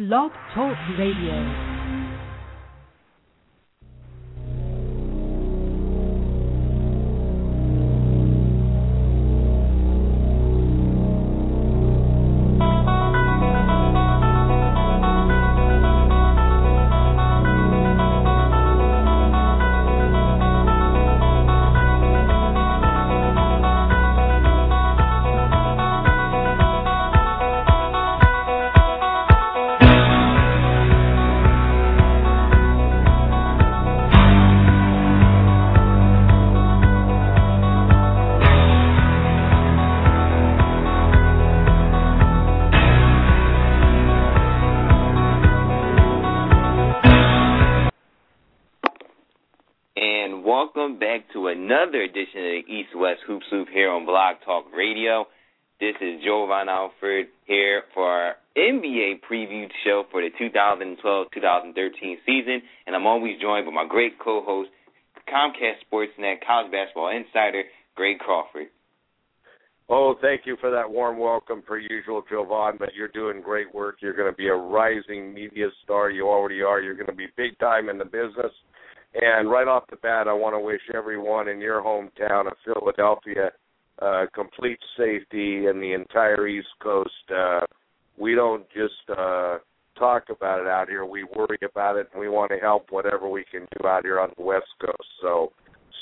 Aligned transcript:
Blog 0.00 0.32
Talk 0.54 0.78
Radio. 0.96 1.69
Another 51.50 52.02
edition 52.02 52.46
of 52.46 52.52
the 52.62 52.62
East 52.70 52.94
West 52.94 53.22
Hoops 53.26 53.46
Loop 53.50 53.66
here 53.74 53.90
on 53.90 54.06
Blog 54.06 54.36
Talk 54.44 54.66
Radio. 54.72 55.26
This 55.80 55.96
is 56.00 56.22
Jovan 56.24 56.68
Alford 56.68 57.26
here 57.44 57.82
for 57.92 58.06
our 58.06 58.34
NBA 58.56 59.18
preview 59.28 59.66
show 59.82 60.04
for 60.12 60.22
the 60.22 60.30
2012-2013 60.38 61.74
season, 62.24 62.62
and 62.86 62.94
I'm 62.94 63.04
always 63.04 63.40
joined 63.40 63.66
by 63.66 63.72
my 63.72 63.84
great 63.88 64.16
co-host, 64.20 64.70
Comcast 65.28 65.82
Sportsnet 65.90 66.36
college 66.46 66.70
basketball 66.70 67.10
insider, 67.10 67.64
Greg 67.96 68.20
Crawford. 68.20 68.68
Oh, 69.88 70.14
thank 70.22 70.42
you 70.44 70.56
for 70.60 70.70
that 70.70 70.88
warm 70.88 71.18
welcome, 71.18 71.62
per 71.62 71.78
usual, 71.78 72.22
Jovan. 72.30 72.76
But 72.78 72.94
you're 72.94 73.08
doing 73.08 73.42
great 73.42 73.74
work. 73.74 73.96
You're 73.98 74.14
going 74.14 74.30
to 74.30 74.36
be 74.36 74.46
a 74.46 74.54
rising 74.54 75.34
media 75.34 75.66
star. 75.82 76.10
You 76.10 76.28
already 76.28 76.62
are. 76.62 76.80
You're 76.80 76.94
going 76.94 77.06
to 77.06 77.12
be 77.12 77.26
big 77.36 77.58
time 77.58 77.88
in 77.88 77.98
the 77.98 78.04
business. 78.04 78.52
And 79.14 79.50
right 79.50 79.66
off 79.66 79.84
the 79.90 79.96
bat, 79.96 80.28
I 80.28 80.32
want 80.32 80.54
to 80.54 80.60
wish 80.60 80.80
everyone 80.94 81.48
in 81.48 81.60
your 81.60 81.82
hometown 81.82 82.46
of 82.46 82.52
Philadelphia 82.64 83.50
uh, 84.00 84.26
complete 84.34 84.78
safety 84.96 85.66
and 85.66 85.82
the 85.82 85.92
entire 85.92 86.46
East 86.46 86.68
Coast. 86.82 87.10
Uh, 87.34 87.60
we 88.18 88.34
don't 88.34 88.64
just 88.70 89.18
uh, 89.18 89.58
talk 89.98 90.24
about 90.30 90.60
it 90.60 90.66
out 90.66 90.88
here; 90.88 91.04
we 91.04 91.24
worry 91.24 91.58
about 91.62 91.96
it, 91.96 92.08
and 92.12 92.20
we 92.20 92.28
want 92.28 92.50
to 92.50 92.58
help 92.58 92.86
whatever 92.90 93.28
we 93.28 93.44
can 93.50 93.66
do 93.78 93.86
out 93.86 94.04
here 94.04 94.20
on 94.20 94.30
the 94.36 94.42
West 94.42 94.68
Coast. 94.80 95.08
So, 95.20 95.52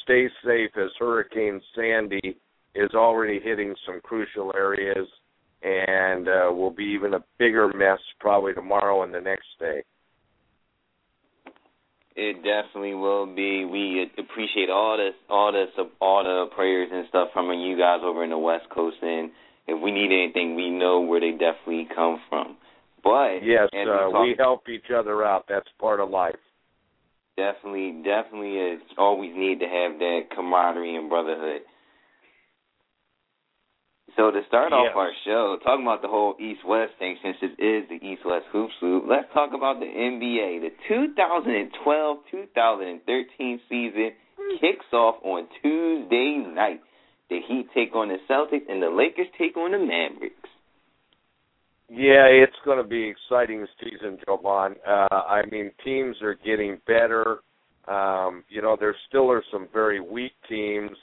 stay 0.04 0.28
safe 0.44 0.70
as 0.76 0.90
Hurricane 0.98 1.60
Sandy 1.74 2.36
is 2.74 2.90
already 2.94 3.40
hitting 3.42 3.74
some 3.84 4.00
crucial 4.02 4.52
areas, 4.54 5.08
and 5.62 6.28
uh, 6.28 6.52
will 6.52 6.70
be 6.70 6.84
even 6.84 7.14
a 7.14 7.24
bigger 7.38 7.72
mess 7.72 7.98
probably 8.20 8.54
tomorrow 8.54 9.02
and 9.02 9.12
the 9.12 9.20
next 9.20 9.48
day. 9.58 9.82
It 12.20 12.42
definitely 12.42 12.94
will 12.94 13.26
be. 13.26 13.64
We 13.64 14.10
appreciate 14.18 14.70
all 14.70 14.96
this, 14.96 15.14
all 15.30 15.52
this, 15.52 15.68
all 16.00 16.24
the 16.24 16.52
prayers 16.52 16.88
and 16.92 17.06
stuff 17.08 17.28
from 17.32 17.48
you 17.52 17.78
guys 17.78 18.00
over 18.02 18.24
in 18.24 18.30
the 18.30 18.38
West 18.38 18.68
Coast. 18.74 18.96
And 19.02 19.30
if 19.68 19.80
we 19.80 19.92
need 19.92 20.10
anything, 20.10 20.56
we 20.56 20.68
know 20.68 21.00
where 21.00 21.20
they 21.20 21.30
definitely 21.30 21.86
come 21.94 22.18
from. 22.28 22.56
But 23.04 23.44
yes, 23.44 23.68
uh, 23.72 24.10
we, 24.12 24.30
we 24.30 24.34
help 24.36 24.68
each 24.68 24.90
other 24.90 25.22
out. 25.24 25.44
That's 25.48 25.68
part 25.80 26.00
of 26.00 26.10
life. 26.10 26.34
Definitely, 27.36 28.02
definitely, 28.02 28.58
it's 28.58 28.82
always 28.98 29.30
need 29.36 29.60
to 29.60 29.66
have 29.66 30.00
that 30.00 30.22
camaraderie 30.34 30.96
and 30.96 31.08
brotherhood. 31.08 31.62
So 34.18 34.32
to 34.32 34.40
start 34.48 34.72
off 34.72 34.96
our 34.96 35.12
show, 35.24 35.58
talking 35.62 35.86
about 35.86 36.02
the 36.02 36.08
whole 36.08 36.34
East 36.40 36.64
West 36.66 36.94
thing, 36.98 37.16
since 37.22 37.36
this 37.40 37.52
is 37.52 37.88
the 37.88 38.00
East 38.02 38.22
West 38.26 38.46
Hoops 38.50 38.74
Loop, 38.82 39.04
let's 39.06 39.32
talk 39.32 39.52
about 39.54 39.78
the 39.78 39.86
NBA. 39.86 40.58
The 40.58 40.72
2012-2013 40.90 43.60
season 43.68 44.10
kicks 44.60 44.92
off 44.92 45.22
on 45.22 45.46
Tuesday 45.62 46.44
night. 46.52 46.80
The 47.30 47.38
Heat 47.46 47.68
take 47.72 47.94
on 47.94 48.08
the 48.08 48.18
Celtics, 48.28 48.68
and 48.68 48.82
the 48.82 48.90
Lakers 48.90 49.28
take 49.38 49.56
on 49.56 49.70
the 49.70 49.78
Mavericks. 49.78 50.34
Yeah, 51.88 52.26
it's 52.26 52.58
going 52.64 52.78
to 52.82 52.88
be 52.88 53.14
exciting 53.14 53.60
this 53.60 53.70
season, 53.80 54.18
Jovan. 54.26 54.74
Uh, 54.84 55.06
I 55.14 55.42
mean, 55.48 55.70
teams 55.84 56.20
are 56.22 56.34
getting 56.34 56.80
better. 56.88 57.38
Um, 57.86 58.42
you 58.48 58.62
know, 58.62 58.76
there 58.78 58.96
still 59.08 59.30
are 59.30 59.44
some 59.52 59.68
very 59.72 60.00
weak 60.00 60.32
teams 60.48 60.96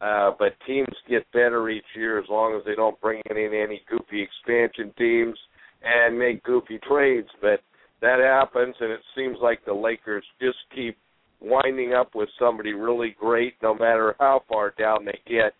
uh, 0.00 0.30
but 0.38 0.54
teams 0.66 0.86
get 1.08 1.30
better 1.32 1.68
each 1.68 1.84
year 1.96 2.18
as 2.18 2.26
long 2.28 2.56
as 2.56 2.64
they 2.64 2.74
don't 2.74 3.00
bring 3.00 3.20
in 3.30 3.36
any 3.36 3.82
goofy 3.88 4.22
expansion 4.22 4.92
teams 4.96 5.36
and 5.82 6.18
make 6.18 6.42
goofy 6.44 6.78
trades. 6.88 7.28
But 7.40 7.60
that 8.00 8.20
happens, 8.20 8.76
and 8.80 8.92
it 8.92 9.00
seems 9.16 9.38
like 9.42 9.64
the 9.64 9.72
Lakers 9.72 10.24
just 10.40 10.58
keep 10.74 10.96
winding 11.40 11.94
up 11.94 12.14
with 12.14 12.28
somebody 12.38 12.72
really 12.74 13.16
great, 13.18 13.54
no 13.62 13.74
matter 13.74 14.14
how 14.20 14.42
far 14.48 14.72
down 14.78 15.04
they 15.04 15.18
get. 15.26 15.52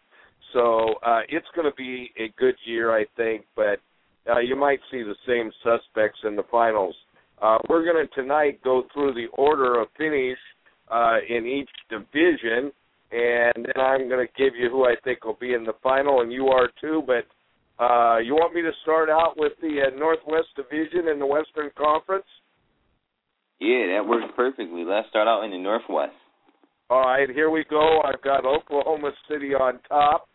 So 0.53 0.95
uh, 1.05 1.21
it's 1.29 1.47
going 1.55 1.69
to 1.71 1.77
be 1.77 2.11
a 2.19 2.33
good 2.39 2.57
year, 2.65 2.97
I 2.97 3.07
think. 3.17 3.45
But 3.57 3.81
uh, 4.31 4.39
you 4.39 4.57
might 4.57 4.81
see 4.91 5.03
the 5.03 5.17
same 5.27 5.51
suspects 5.63 6.21
in 6.25 6.37
the 6.37 6.45
finals. 6.51 6.95
Uh, 7.41 7.59
we're 7.69 7.85
going 7.85 8.07
to 8.07 8.15
tonight 8.15 8.61
go 8.63 8.85
through 8.93 9.15
the 9.15 9.27
order 9.37 9.81
of 9.81 9.89
finish 9.97 10.39
uh, 10.91 11.19
in 11.29 11.47
each 11.47 11.69
division 11.89 12.73
and 13.11 13.65
then 13.65 13.81
I'm 13.83 14.09
going 14.09 14.27
to 14.27 14.33
give 14.37 14.55
you 14.55 14.69
who 14.71 14.85
I 14.85 14.95
think 15.05 15.25
will 15.25 15.39
be 15.41 15.55
in 15.55 15.65
the 15.65 15.75
final, 15.83 16.21
and 16.21 16.33
you 16.33 16.49
are 16.49 16.69
too. 16.81 17.03
But 17.07 17.25
uh, 17.83 18.19
you 18.19 18.35
want 18.35 18.55
me 18.55 18.63
to 18.63 18.73
start 18.83 19.09
out 19.09 19.35
with 19.37 19.53
the 19.61 19.83
uh, 19.87 19.97
Northwest 19.99 20.49
Division 20.57 21.09
in 21.09 21.19
the 21.19 21.27
Western 21.27 21.71
Conference? 21.77 22.27
Yeah, 23.61 23.97
that 23.97 24.09
works 24.09 24.27
perfectly. 24.37 24.85
Let's 24.85 25.09
start 25.09 25.27
out 25.27 25.43
in 25.45 25.51
the 25.51 25.59
Northwest. 25.59 26.15
All 26.91 27.01
right, 27.01 27.29
here 27.29 27.51
we 27.51 27.65
go. 27.69 28.01
I've 28.03 28.23
got 28.23 28.47
Oklahoma 28.47 29.11
City 29.29 29.55
on 29.55 29.79
top, 29.89 30.29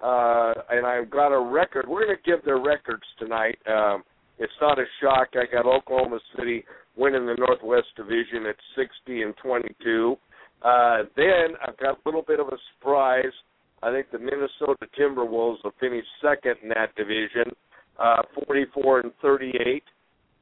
uh, 0.00 0.54
and 0.70 0.86
I've 0.86 1.10
got 1.10 1.32
a 1.32 1.40
record. 1.40 1.86
We're 1.88 2.04
going 2.04 2.16
to 2.16 2.30
give 2.30 2.44
their 2.44 2.60
records 2.60 3.02
tonight. 3.18 3.58
Um, 3.66 4.04
it's 4.38 4.52
not 4.60 4.78
a 4.78 4.84
shock. 5.00 5.28
I 5.34 5.52
got 5.52 5.66
Oklahoma 5.66 6.20
City 6.36 6.64
winning 6.96 7.26
the 7.26 7.34
Northwest 7.38 7.88
Division 7.96 8.46
at 8.46 8.56
60 8.76 9.22
and 9.22 9.34
22. 9.42 10.16
Uh, 10.62 11.02
then 11.16 11.54
I've 11.66 11.76
got 11.78 11.94
a 11.94 11.98
little 12.04 12.22
bit 12.22 12.40
of 12.40 12.48
a 12.48 12.56
surprise. 12.74 13.32
I 13.82 13.90
think 13.90 14.10
the 14.10 14.18
Minnesota 14.18 14.86
Timberwolves 14.98 15.62
will 15.62 15.74
finish 15.78 16.04
second 16.22 16.56
in 16.62 16.70
that 16.70 16.94
division, 16.96 17.52
uh, 17.98 18.22
44 18.46 19.00
and 19.00 19.12
38. 19.20 19.82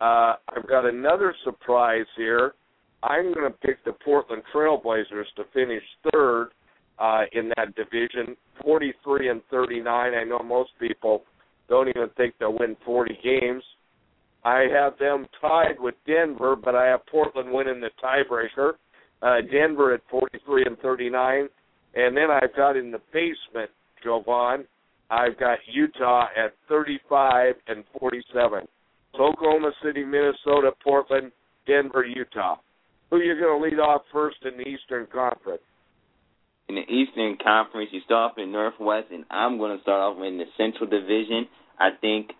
Uh, 0.00 0.04
I've 0.48 0.68
got 0.68 0.86
another 0.86 1.34
surprise 1.44 2.06
here. 2.16 2.54
I'm 3.02 3.34
going 3.34 3.50
to 3.50 3.58
pick 3.58 3.84
the 3.84 3.92
Portland 3.92 4.42
Trailblazers 4.54 5.26
to 5.36 5.44
finish 5.52 5.82
third 6.10 6.50
uh, 6.98 7.22
in 7.32 7.50
that 7.56 7.74
division, 7.74 8.36
43 8.62 9.30
and 9.30 9.42
39. 9.50 10.14
I 10.14 10.24
know 10.24 10.38
most 10.38 10.70
people 10.80 11.24
don't 11.68 11.88
even 11.88 12.08
think 12.16 12.34
they'll 12.38 12.56
win 12.56 12.76
40 12.84 13.18
games. 13.22 13.62
I 14.44 14.66
have 14.72 14.98
them 14.98 15.26
tied 15.40 15.78
with 15.78 15.94
Denver, 16.06 16.54
but 16.56 16.74
I 16.74 16.86
have 16.86 17.06
Portland 17.06 17.50
winning 17.52 17.80
the 17.80 17.90
tiebreaker 18.02 18.74
uh, 19.24 19.40
Denver 19.50 19.94
at 19.94 20.02
43 20.10 20.64
and 20.66 20.78
39, 20.78 21.48
and 21.94 22.16
then 22.16 22.30
I've 22.30 22.54
got 22.54 22.76
in 22.76 22.90
the 22.90 23.00
basement, 23.12 23.70
Jovan, 24.02 24.66
I've 25.10 25.38
got 25.38 25.58
Utah 25.72 26.26
at 26.36 26.54
35 26.68 27.54
and 27.68 27.84
47. 27.98 28.66
So 29.16 29.22
Oklahoma 29.22 29.72
City, 29.82 30.04
Minnesota, 30.04 30.72
Portland, 30.82 31.32
Denver, 31.66 32.04
Utah. 32.04 32.56
Who 33.10 33.16
are 33.16 33.22
you 33.22 33.40
going 33.40 33.60
to 33.62 33.64
lead 33.64 33.80
off 33.80 34.02
first 34.12 34.38
in 34.44 34.58
the 34.58 34.68
Eastern 34.68 35.06
Conference? 35.06 35.62
In 36.68 36.74
the 36.74 36.92
Eastern 36.92 37.36
Conference, 37.42 37.90
you 37.92 38.00
start 38.04 38.32
off 38.32 38.38
in 38.38 38.50
Northwest, 38.50 39.08
and 39.12 39.24
I'm 39.30 39.58
going 39.58 39.76
to 39.76 39.82
start 39.82 40.00
off 40.00 40.22
in 40.24 40.38
the 40.38 40.46
Central 40.56 40.88
Division. 40.88 41.46
I 41.78 41.90
think 42.00 42.32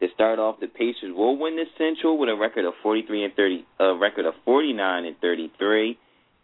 to 0.00 0.06
start 0.14 0.38
off, 0.38 0.58
the 0.60 0.68
Pacers 0.68 1.14
will 1.14 1.38
win 1.38 1.56
the 1.56 1.64
Central 1.76 2.16
with 2.18 2.28
a 2.28 2.34
record 2.34 2.64
of 2.64 2.74
43 2.82 3.24
and 3.24 3.34
30, 3.34 3.66
a 3.80 3.94
record 3.96 4.26
of 4.26 4.34
49 4.44 5.04
and 5.04 5.16
33. 5.20 5.98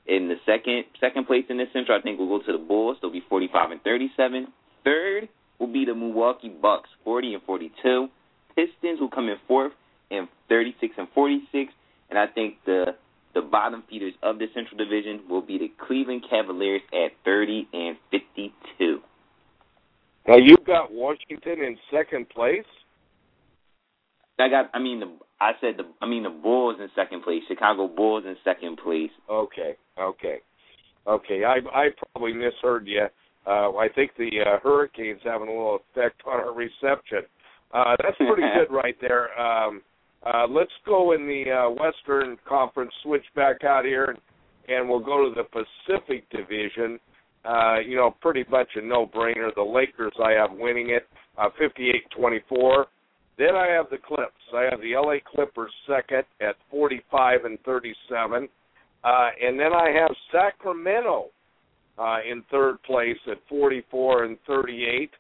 In 0.08 0.28
the 0.28 0.36
second 0.46 0.84
second 1.00 1.26
place 1.26 1.44
in 1.50 1.58
this 1.58 1.68
central, 1.72 1.98
I 1.98 2.00
think 2.00 2.18
we'll 2.18 2.38
go 2.38 2.44
to 2.44 2.52
the 2.52 2.58
Bulls. 2.58 2.96
They'll 3.00 3.12
be 3.12 3.22
45 3.28 3.72
and 3.72 3.82
37. 3.82 4.48
Third 4.82 5.28
will 5.58 5.72
be 5.72 5.84
the 5.84 5.94
Milwaukee 5.94 6.48
Bucks, 6.48 6.88
40 7.04 7.34
and 7.34 7.42
42. 7.42 8.08
Pistons 8.56 9.00
will 9.00 9.10
come 9.10 9.28
in 9.28 9.36
fourth 9.46 9.72
and 10.10 10.28
36 10.48 10.94
and 10.96 11.08
46. 11.14 11.72
And 12.08 12.18
I 12.18 12.26
think 12.26 12.56
the 12.64 12.94
the 13.34 13.42
bottom 13.42 13.84
feeders 13.88 14.14
of 14.22 14.38
the 14.38 14.46
Central 14.54 14.78
Division 14.78 15.20
will 15.28 15.42
be 15.42 15.58
the 15.58 15.70
Cleveland 15.86 16.24
Cavaliers 16.28 16.80
at 16.92 17.12
30 17.24 17.68
and 17.72 17.96
52. 18.10 19.00
Now 20.26 20.36
you've 20.36 20.64
got 20.64 20.92
Washington 20.92 21.60
in 21.60 21.76
second 21.90 22.28
place. 22.30 22.64
I 24.38 24.48
got. 24.48 24.70
I 24.72 24.78
mean, 24.78 25.00
the 25.00 25.10
I 25.40 25.52
said 25.60 25.74
the. 25.76 25.84
I 26.00 26.06
mean 26.06 26.24
the 26.24 26.30
Bulls 26.30 26.76
in 26.80 26.88
second 26.94 27.22
place. 27.22 27.42
Chicago 27.48 27.88
Bulls 27.88 28.24
in 28.26 28.36
second 28.44 28.78
place. 28.82 29.10
Okay, 29.30 29.76
okay, 29.98 30.38
okay. 31.06 31.44
I 31.44 31.58
I 31.72 31.88
probably 32.12 32.32
misheard 32.32 32.86
you. 32.86 33.06
Uh, 33.46 33.70
I 33.76 33.88
think 33.94 34.12
the 34.18 34.28
uh, 34.44 34.58
Hurricanes 34.62 35.20
having 35.24 35.48
a 35.48 35.52
little 35.52 35.78
effect 35.92 36.22
on 36.26 36.34
our 36.34 36.52
reception. 36.52 37.22
Uh, 37.72 37.96
that's 38.02 38.16
pretty 38.16 38.42
good 38.58 38.74
right 38.74 38.96
there. 39.00 39.38
Um, 39.40 39.82
uh, 40.26 40.46
let's 40.48 40.72
go 40.84 41.12
in 41.12 41.26
the 41.26 41.50
uh, 41.50 41.70
Western 41.70 42.36
Conference. 42.46 42.92
Switch 43.02 43.24
back 43.36 43.64
out 43.64 43.84
here, 43.84 44.04
and, 44.06 44.18
and 44.68 44.88
we'll 44.88 45.00
go 45.00 45.28
to 45.28 45.34
the 45.34 45.44
Pacific 45.44 46.28
Division. 46.30 46.98
Uh, 47.44 47.78
you 47.78 47.96
know, 47.96 48.14
pretty 48.20 48.44
much 48.50 48.68
a 48.74 48.82
no-brainer. 48.82 49.54
The 49.54 49.62
Lakers, 49.62 50.12
I 50.22 50.32
have 50.32 50.50
winning 50.52 50.90
it, 50.90 51.06
uh, 51.38 51.48
58-24. 52.18 52.84
Then 53.38 53.54
I 53.54 53.68
have 53.68 53.86
the 53.90 53.98
Clips. 53.98 54.32
I 54.52 54.66
have 54.70 54.80
the 54.80 54.94
LA 54.96 55.18
Clippers 55.24 55.72
second 55.86 56.24
at 56.40 56.56
45 56.70 57.44
and 57.44 57.58
37. 57.64 58.48
Uh, 59.04 59.28
and 59.40 59.58
then 59.58 59.72
I 59.72 59.90
have 59.90 60.10
Sacramento 60.32 61.26
uh, 61.98 62.18
in 62.28 62.42
third 62.50 62.82
place 62.82 63.16
at 63.30 63.38
44 63.48 64.24
and 64.24 64.38
38. 64.46 65.10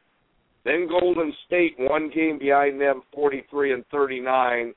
Then 0.64 0.88
Golden 0.88 1.32
State, 1.46 1.74
one 1.78 2.10
game 2.12 2.38
behind 2.38 2.80
them, 2.80 3.02
43 3.14 3.74
and 3.74 3.84
39. 3.92 4.74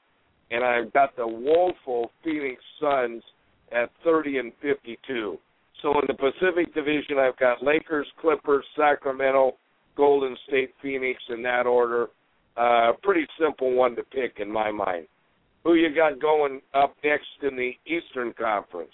And 0.51 0.63
I've 0.63 0.93
got 0.93 1.15
the 1.15 1.27
woeful 1.27 2.11
Phoenix 2.23 2.61
Suns 2.79 3.23
at 3.71 3.89
30 4.03 4.37
and 4.37 4.51
52. 4.61 5.37
So 5.81 5.99
in 5.99 6.05
the 6.07 6.13
Pacific 6.13 6.73
Division, 6.75 7.17
I've 7.17 7.37
got 7.37 7.63
Lakers, 7.63 8.07
Clippers, 8.19 8.65
Sacramento, 8.77 9.53
Golden 9.97 10.37
State, 10.47 10.73
Phoenix 10.81 11.19
in 11.29 11.41
that 11.43 11.65
order. 11.65 12.07
Uh, 12.57 12.91
pretty 13.01 13.25
simple 13.39 13.73
one 13.73 13.95
to 13.95 14.03
pick 14.03 14.37
in 14.39 14.51
my 14.51 14.71
mind. 14.71 15.07
Who 15.63 15.75
you 15.75 15.93
got 15.93 16.19
going 16.19 16.61
up 16.73 16.95
next 17.03 17.27
in 17.43 17.55
the 17.55 17.71
Eastern 17.85 18.33
Conference? 18.33 18.91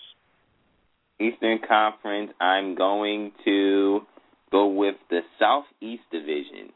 Eastern 1.19 1.59
Conference, 1.68 2.31
I'm 2.39 2.75
going 2.75 3.31
to 3.45 4.01
go 4.51 4.68
with 4.68 4.95
the 5.09 5.21
Southeast 5.39 6.04
Division. 6.12 6.71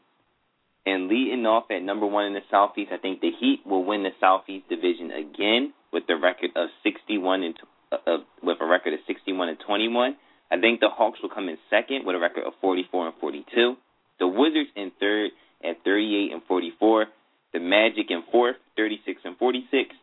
And 0.84 1.06
leading 1.06 1.46
off 1.46 1.70
at 1.70 1.82
number 1.82 2.06
one 2.06 2.24
in 2.24 2.34
the 2.34 2.40
Southeast, 2.50 2.90
I 2.92 2.98
think 2.98 3.20
the 3.20 3.30
Heat 3.38 3.60
will 3.64 3.84
win 3.84 4.02
the 4.02 4.10
Southeast 4.18 4.68
Division 4.68 5.12
again 5.12 5.72
with 5.92 6.04
the 6.08 6.16
record 6.16 6.50
of 6.56 6.70
61 6.82 7.42
and 7.44 7.54
uh, 7.92 8.16
with 8.42 8.56
a 8.60 8.66
record 8.66 8.94
of 8.94 9.00
61 9.06 9.48
and 9.48 9.58
21. 9.64 10.16
I 10.50 10.60
think 10.60 10.80
the 10.80 10.88
Hawks 10.88 11.20
will 11.22 11.30
come 11.30 11.48
in 11.48 11.56
second 11.70 12.04
with 12.04 12.16
a 12.16 12.18
record 12.18 12.44
of 12.44 12.54
44 12.60 13.06
and 13.06 13.16
42. 13.20 13.76
The 14.18 14.26
Wizards 14.26 14.70
in 14.74 14.90
third 14.98 15.30
at 15.64 15.82
38 15.84 16.32
and 16.32 16.42
44. 16.48 17.06
The 17.52 17.60
Magic 17.60 18.06
in 18.10 18.22
fourth, 18.30 18.56
36 18.76 19.20
and 19.24 19.36
46 19.36 19.94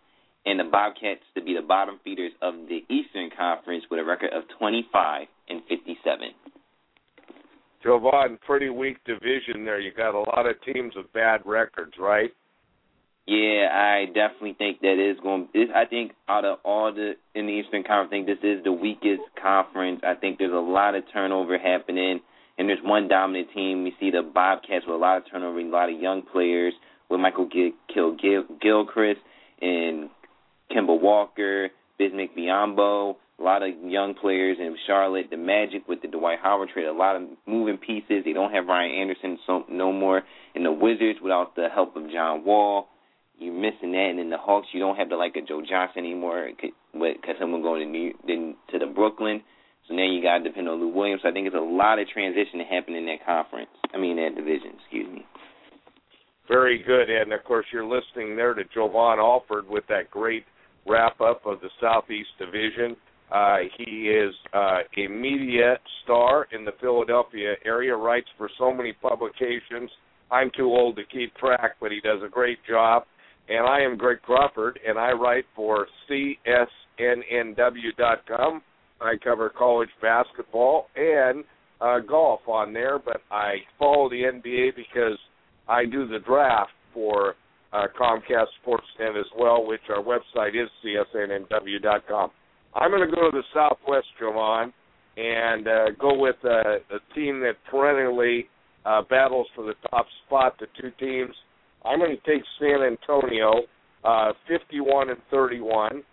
and 0.45 0.59
the 0.59 0.63
Bobcats 0.63 1.21
to 1.35 1.43
be 1.43 1.55
the 1.55 1.65
bottom 1.65 1.99
feeders 2.03 2.31
of 2.41 2.53
the 2.67 2.83
Eastern 2.89 3.29
Conference 3.35 3.83
with 3.91 3.99
a 3.99 4.03
record 4.03 4.31
of 4.33 4.43
25 4.57 5.27
and 5.49 5.61
57. 5.67 6.29
Jovan, 7.83 8.37
pretty 8.45 8.69
weak 8.69 8.97
division 9.05 9.63
there. 9.63 9.79
You 9.79 9.91
got 9.93 10.15
a 10.15 10.19
lot 10.19 10.45
of 10.45 10.55
teams 10.63 10.93
with 10.95 11.11
bad 11.13 11.41
records, 11.45 11.93
right? 11.99 12.29
Yeah, 13.25 13.69
I 13.71 14.05
definitely 14.07 14.55
think 14.57 14.81
that 14.81 14.97
is 14.97 15.19
going. 15.21 15.49
This, 15.53 15.69
I 15.73 15.85
think 15.85 16.13
out 16.27 16.45
of 16.45 16.57
all 16.65 16.91
the 16.91 17.13
in 17.35 17.45
the 17.45 17.53
Eastern 17.53 17.83
Conference, 17.83 18.09
I 18.09 18.09
think 18.09 18.25
this 18.25 18.43
is 18.43 18.63
the 18.63 18.71
weakest 18.71 19.21
conference. 19.39 20.01
I 20.03 20.15
think 20.15 20.39
there's 20.39 20.51
a 20.51 20.55
lot 20.55 20.95
of 20.95 21.03
turnover 21.13 21.59
happening, 21.59 22.21
and 22.59 22.67
there's 22.67 22.79
one 22.83 23.07
dominant 23.07 23.47
team. 23.55 23.83
We 23.83 23.95
see 23.99 24.11
the 24.11 24.21
Bobcats 24.21 24.85
with 24.85 24.93
a 24.93 24.99
lot 24.99 25.17
of 25.17 25.23
turnover, 25.31 25.59
a 25.59 25.69
lot 25.69 25.89
of 25.89 25.99
young 25.99 26.21
players 26.21 26.73
with 27.09 27.21
Michael 27.21 27.47
Gil, 27.47 27.71
Gil, 27.91 28.15
Gil 28.17 28.43
Gilchrist 28.61 29.21
and 29.61 30.09
Kemba 30.69 31.01
Walker, 31.01 31.69
Bismack 31.99 32.37
Biyombo, 32.37 33.15
a 33.39 33.43
lot 33.43 33.63
of 33.63 33.69
young 33.83 34.13
players 34.13 34.57
in 34.59 34.75
Charlotte. 34.85 35.27
The 35.31 35.37
Magic 35.37 35.87
with 35.87 36.01
the 36.01 36.09
Dwight 36.09 36.39
Howard 36.43 36.69
trade, 36.73 36.85
a 36.85 36.93
lot 36.93 37.15
of 37.15 37.23
moving 37.47 37.77
pieces. 37.77 38.23
They 38.25 38.33
don't 38.33 38.51
have 38.51 38.67
Ryan 38.67 38.91
Anderson 38.91 39.39
so 39.47 39.63
no 39.69 39.93
more. 39.93 40.21
And 40.53 40.65
the 40.65 40.71
Wizards 40.73 41.19
without 41.23 41.55
the 41.55 41.69
help 41.73 41.95
of 41.95 42.11
John 42.11 42.43
Wall, 42.43 42.87
you're 43.39 43.53
missing 43.53 43.93
that. 43.93 44.07
And 44.09 44.19
in 44.19 44.29
the 44.29 44.37
Hawks, 44.37 44.67
you 44.73 44.81
don't 44.81 44.97
have 44.97 45.07
the 45.07 45.15
like 45.15 45.37
a 45.37 45.41
Joe 45.41 45.61
Johnson 45.67 45.99
anymore 45.99 46.49
because 46.51 47.35
someone 47.39 47.61
going 47.61 47.85
to 47.85 47.89
New 47.89 48.13
then 48.27 48.55
to 48.71 48.79
the 48.79 48.85
Brooklyn. 48.85 49.43
So 49.89 49.95
now 49.95 50.05
you 50.05 50.21
got 50.21 50.37
to 50.37 50.43
depend 50.43 50.69
on 50.69 50.79
Lou 50.79 50.89
Williams. 50.89 51.21
So 51.23 51.29
I 51.29 51.33
think 51.33 51.47
it's 51.47 51.55
a 51.55 51.59
lot 51.59 51.97
of 51.97 52.07
transition 52.07 52.59
to 52.59 52.65
happen 52.65 52.93
in 52.93 53.07
that 53.07 53.25
conference. 53.25 53.71
I 53.93 53.97
mean 53.97 54.17
that 54.17 54.35
division. 54.35 54.73
Excuse 54.79 55.11
me. 55.11 55.25
Very 56.47 56.81
good, 56.81 57.09
and 57.09 57.33
of 57.33 57.43
course 57.43 57.65
you're 57.71 57.85
listening 57.85 58.35
there 58.35 58.53
to 58.53 58.63
Jovan 58.73 59.19
Alford 59.19 59.67
with 59.67 59.83
that 59.89 60.09
great 60.09 60.45
wrap 60.87 61.19
up 61.21 61.45
of 61.45 61.61
the 61.61 61.69
Southeast 61.79 62.29
Division. 62.39 62.95
Uh, 63.31 63.57
he 63.77 64.09
is 64.09 64.33
uh, 64.53 64.79
a 64.97 65.07
media 65.07 65.77
star 66.03 66.47
in 66.51 66.65
the 66.65 66.71
Philadelphia 66.81 67.53
area, 67.63 67.95
writes 67.95 68.27
for 68.37 68.49
so 68.57 68.73
many 68.73 68.93
publications. 68.93 69.91
I'm 70.31 70.49
too 70.57 70.65
old 70.65 70.95
to 70.95 71.03
keep 71.05 71.35
track, 71.35 71.75
but 71.79 71.91
he 71.91 72.01
does 72.01 72.23
a 72.25 72.29
great 72.29 72.57
job. 72.67 73.03
And 73.47 73.67
I 73.67 73.81
am 73.81 73.95
Greg 73.97 74.23
Crawford, 74.23 74.79
and 74.87 74.97
I 74.97 75.11
write 75.11 75.45
for 75.55 75.87
CSNNW.com. 76.09 78.63
I 79.01 79.15
cover 79.23 79.49
college 79.49 79.89
basketball 80.01 80.87
and 80.95 81.43
uh, 81.81 81.99
golf 81.99 82.41
on 82.47 82.73
there, 82.73 82.99
but 82.99 83.21
I 83.31 83.55
follow 83.77 84.09
the 84.09 84.23
NBA 84.23 84.75
because 84.75 85.17
I 85.67 85.85
do 85.85 86.07
the 86.07 86.19
draft 86.19 86.71
for 86.93 87.35
uh, 87.71 87.85
Comcast 87.99 88.47
Sportsnet 88.65 89.19
as 89.19 89.27
well, 89.37 89.65
which 89.65 89.81
our 89.89 90.03
website 90.03 90.61
is 90.61 90.69
csnnw.com. 90.83 92.31
I'm 92.75 92.91
going 92.91 93.07
to 93.07 93.15
go 93.15 93.31
to 93.31 93.37
the 93.37 93.43
Southwest, 93.53 94.07
Jovan, 94.19 94.73
and 95.17 95.67
uh, 95.67 95.85
go 95.99 96.17
with 96.17 96.35
uh, 96.43 96.49
a 96.49 97.15
team 97.15 97.39
that 97.41 97.53
perennially 97.69 98.47
uh, 98.85 99.01
battles 99.09 99.47
for 99.55 99.65
the 99.65 99.73
top 99.89 100.05
spot. 100.25 100.55
The 100.59 100.67
two 100.79 100.91
teams. 100.99 101.35
I'm 101.85 101.99
going 101.99 102.15
to 102.15 102.31
take 102.31 102.43
San 102.59 102.81
Antonio, 102.81 103.61
uh, 104.03 104.33
51 104.47 105.09
and 105.09 105.19
31. 105.31 106.03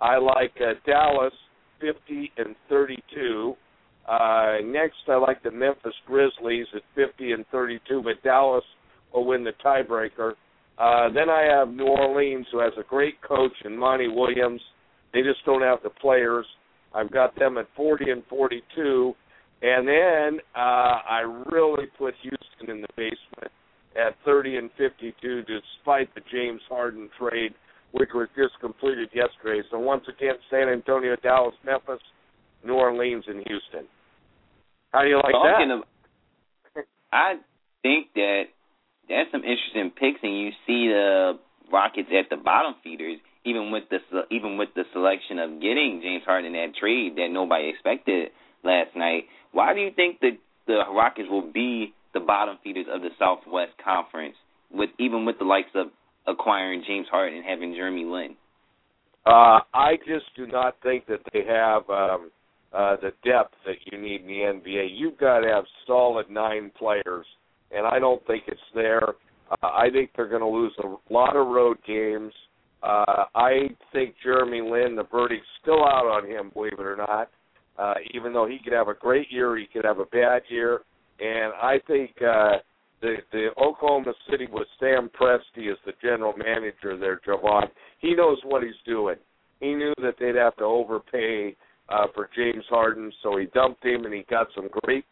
I 0.00 0.18
like 0.18 0.52
uh, 0.60 0.74
Dallas, 0.84 1.32
50 1.82 2.32
and 2.38 2.54
32. 2.68 3.54
Uh, 4.08 4.56
next, 4.64 4.96
I 5.08 5.16
like 5.16 5.42
the 5.42 5.50
Memphis 5.50 5.94
Grizzlies 6.06 6.66
at 6.74 6.82
50 6.94 7.32
and 7.32 7.44
32, 7.52 8.02
but 8.02 8.22
Dallas 8.24 8.64
will 9.12 9.26
win 9.26 9.44
the 9.44 9.52
tiebreaker. 9.64 10.32
Uh, 10.78 11.12
then 11.12 11.28
I 11.28 11.42
have 11.42 11.68
New 11.68 11.86
Orleans, 11.86 12.46
who 12.50 12.60
has 12.60 12.72
a 12.78 12.82
great 12.88 13.20
coach 13.22 13.52
in 13.64 13.76
Monty 13.76 14.08
Williams. 14.08 14.60
They 15.12 15.20
just 15.20 15.44
don't 15.44 15.62
have 15.62 15.78
the 15.82 15.90
players. 15.90 16.46
I've 16.94 17.10
got 17.10 17.38
them 17.38 17.58
at 17.58 17.66
40 17.76 18.10
and 18.10 18.22
42. 18.28 19.14
And 19.62 19.86
then 19.86 20.40
uh, 20.56 20.58
I 20.58 21.44
really 21.52 21.86
put 21.98 22.14
Houston 22.22 22.74
in 22.74 22.80
the 22.80 22.88
basement 22.96 23.52
at 23.94 24.16
30 24.24 24.56
and 24.56 24.70
52, 24.76 25.42
despite 25.42 26.12
the 26.14 26.22
James 26.32 26.60
Harden 26.68 27.08
trade, 27.18 27.52
which 27.92 28.10
was 28.14 28.28
just 28.36 28.58
completed 28.60 29.08
yesterday. 29.14 29.62
So 29.70 29.78
once 29.78 30.04
again, 30.08 30.34
San 30.50 30.68
Antonio, 30.68 31.16
Dallas, 31.22 31.54
Memphis, 31.64 32.00
New 32.64 32.74
Orleans, 32.74 33.24
and 33.28 33.44
Houston. 33.46 33.86
How 34.92 35.02
do 35.02 35.08
you 35.08 35.16
like 35.16 35.32
Talking 35.32 35.68
that? 35.68 35.74
Of, 35.74 36.84
I 37.12 37.34
think 37.82 38.08
that 38.14 38.44
that's 39.08 39.30
some 39.30 39.44
interesting 39.44 39.90
picks, 39.90 40.20
and 40.22 40.38
you 40.38 40.50
see 40.66 40.88
the 40.88 41.38
Rockets 41.72 42.08
at 42.12 42.28
the 42.28 42.36
bottom 42.36 42.74
feeders, 42.84 43.18
even 43.44 43.72
with 43.72 43.84
the 43.90 43.98
even 44.30 44.58
with 44.58 44.68
the 44.74 44.84
selection 44.92 45.38
of 45.38 45.60
getting 45.60 46.00
James 46.02 46.22
Harden 46.24 46.54
in 46.54 46.60
that 46.60 46.76
trade 46.78 47.16
that 47.16 47.28
nobody 47.30 47.68
expected 47.68 48.28
last 48.62 48.94
night. 48.96 49.24
Why 49.52 49.74
do 49.74 49.80
you 49.80 49.90
think 49.94 50.20
the 50.20 50.38
the 50.66 50.84
Rockets 50.92 51.28
will 51.30 51.50
be 51.50 51.94
the 52.14 52.20
bottom 52.20 52.58
feeders 52.62 52.86
of 52.92 53.00
the 53.00 53.08
Southwest 53.18 53.72
Conference, 53.82 54.36
with 54.70 54.90
even 54.98 55.24
with 55.24 55.38
the 55.38 55.44
likes 55.44 55.72
of 55.74 55.88
acquiring 56.26 56.84
James 56.86 57.06
Harden 57.10 57.38
and 57.38 57.46
having 57.46 57.74
Jeremy 57.74 58.04
Lin? 58.04 58.36
Uh, 59.24 59.60
I 59.72 59.96
just 60.06 60.26
do 60.36 60.46
not 60.46 60.76
think 60.82 61.06
that 61.06 61.20
they 61.32 61.44
have 61.46 61.88
um, 61.88 62.30
uh, 62.72 62.96
the 62.96 63.12
depth 63.24 63.54
that 63.66 63.76
you 63.90 64.00
need 64.00 64.22
in 64.22 64.26
the 64.26 64.70
NBA. 64.70 64.88
You've 64.90 65.18
got 65.18 65.40
to 65.40 65.48
have 65.48 65.64
solid 65.86 66.28
nine 66.28 66.72
players 66.76 67.26
and 67.72 67.86
I 67.86 67.98
don't 67.98 68.24
think 68.26 68.44
it's 68.46 68.60
there. 68.74 69.08
Uh, 69.50 69.66
I 69.66 69.88
think 69.92 70.10
they're 70.14 70.28
going 70.28 70.42
to 70.42 70.48
lose 70.48 70.72
a 70.82 71.12
lot 71.12 71.36
of 71.36 71.48
road 71.48 71.78
games. 71.86 72.32
Uh, 72.82 73.24
I 73.34 73.68
think 73.92 74.14
Jeremy 74.22 74.60
Lin, 74.60 74.96
the 74.96 75.04
verdict's 75.10 75.46
still 75.60 75.84
out 75.84 76.06
on 76.06 76.28
him, 76.28 76.50
believe 76.52 76.74
it 76.78 76.84
or 76.86 76.96
not. 76.96 77.30
Uh, 77.78 77.94
even 78.12 78.32
though 78.32 78.46
he 78.46 78.58
could 78.62 78.72
have 78.72 78.88
a 78.88 78.94
great 78.94 79.30
year, 79.30 79.56
he 79.56 79.66
could 79.72 79.84
have 79.84 79.98
a 79.98 80.04
bad 80.06 80.42
year. 80.48 80.80
And 81.20 81.52
I 81.54 81.78
think 81.86 82.10
uh, 82.20 82.58
the 83.02 83.16
the 83.32 83.48
Oklahoma 83.60 84.14
City 84.30 84.46
with 84.50 84.66
Sam 84.80 85.10
Presti 85.20 85.70
as 85.70 85.78
the 85.84 85.92
general 86.00 86.32
manager 86.36 86.96
there, 86.96 87.20
Jovan. 87.24 87.68
He 87.98 88.14
knows 88.14 88.38
what 88.44 88.62
he's 88.62 88.72
doing. 88.86 89.16
He 89.60 89.74
knew 89.74 89.92
that 89.98 90.14
they'd 90.18 90.36
have 90.36 90.56
to 90.56 90.64
overpay 90.64 91.54
uh, 91.88 92.06
for 92.14 92.30
James 92.34 92.64
Harden, 92.70 93.12
so 93.22 93.36
he 93.36 93.46
dumped 93.46 93.84
him, 93.84 94.04
and 94.06 94.14
he 94.14 94.24
got 94.30 94.46
some 94.54 94.68
great 94.84 95.04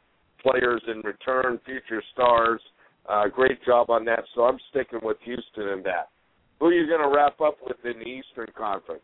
players 0.42 0.82
in 0.88 1.00
return, 1.02 1.60
future 1.66 2.02
stars. 2.12 2.60
Uh, 3.08 3.28
great 3.28 3.62
job 3.64 3.90
on 3.90 4.04
that. 4.06 4.24
So 4.34 4.42
I'm 4.42 4.58
sticking 4.70 5.00
with 5.02 5.16
Houston 5.24 5.68
in 5.68 5.82
that. 5.84 6.08
who 6.58 6.66
are 6.66 6.72
you 6.72 6.86
going 6.86 7.02
to 7.02 7.14
wrap 7.14 7.40
up 7.40 7.58
with 7.66 7.76
in 7.84 7.98
the 7.98 8.06
Eastern 8.06 8.48
Conference? 8.56 9.02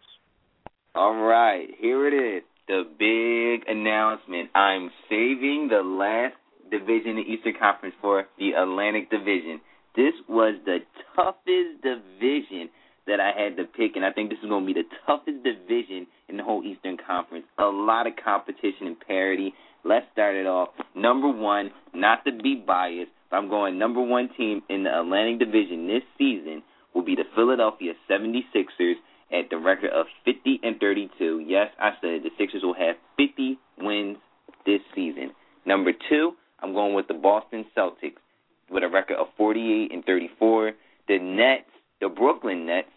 All 0.95 1.23
right, 1.23 1.67
here 1.79 2.07
it 2.07 2.39
is. 2.39 2.43
The 2.69 2.83
big 2.99 3.69
announcement. 3.69 4.51
I'm 4.55 4.91
saving 5.09 5.69
the 5.71 5.83
last 5.83 6.35
division 6.71 7.11
in 7.11 7.17
the 7.17 7.23
Eastern 7.23 7.55
Conference 7.59 7.95
for 8.01 8.27
the 8.39 8.53
Atlantic 8.53 9.11
Division. 9.11 9.61
This 9.95 10.13
was 10.29 10.55
the 10.65 10.79
toughest 11.15 11.83
division 11.83 12.69
that 13.07 13.21
I 13.21 13.31
had 13.33 13.57
to 13.57 13.65
pick, 13.65 13.97
and 13.97 14.05
I 14.05 14.13
think 14.13 14.31
this 14.31 14.39
is 14.43 14.49
going 14.49 14.67
to 14.67 14.75
be 14.75 14.81
the 14.81 14.89
toughest 15.07 15.43
division 15.45 16.07
in 16.29 16.37
the 16.37 16.43
whole 16.43 16.63
Eastern 16.65 16.97
Conference. 16.99 17.47
A 17.59 17.65
lot 17.65 18.07
of 18.07 18.15
competition 18.23 18.87
and 18.87 19.01
parity. 19.01 19.55
Let's 19.85 20.07
start 20.13 20.35
it 20.35 20.47
off. 20.47 20.71
Number 20.95 21.31
one, 21.31 21.71
not 21.95 22.25
to 22.25 22.33
be 22.33 22.63
biased, 22.67 23.13
but 23.31 23.37
I'm 23.37 23.49
going 23.49 23.79
number 23.79 24.03
one 24.03 24.29
team 24.37 24.63
in 24.69 24.85
the 24.85 25.01
Atlantic 25.01 25.39
Division 25.39 25.87
this 25.87 26.03
season 26.19 26.63
will 26.95 27.05
be 27.05 27.15
the 27.15 27.25
Philadelphia 27.35 27.93
76ers 28.11 28.95
at 29.33 29.51
the 29.51 29.59
record 29.59 29.91
of 29.91 30.07
50 30.25 30.61
and 30.63 30.79
32. 30.81 31.45
Yes, 31.47 31.69
I 31.79 31.91
said 32.01 32.23
the 32.23 32.31
Sixers 32.39 32.63
will 32.63 32.75
have 32.75 32.97
50 33.17 33.59
wins 33.79 34.19
this 34.65 34.81
season. 34.95 35.31
Number 35.65 35.93
two, 36.09 36.33
I'm 36.61 36.73
going 36.73 36.95
with 36.95 37.09
the 37.09 37.15
Boston 37.15 37.65
Celtics 37.77 38.17
with 38.71 38.83
a 38.83 38.89
record 38.89 39.17
of 39.17 39.29
48 39.37 39.93
and 39.93 40.05
34. 40.05 40.73
The 41.09 41.19
Nets, 41.19 41.71
the 42.01 42.09
Brooklyn 42.09 42.67
Nets, 42.67 42.89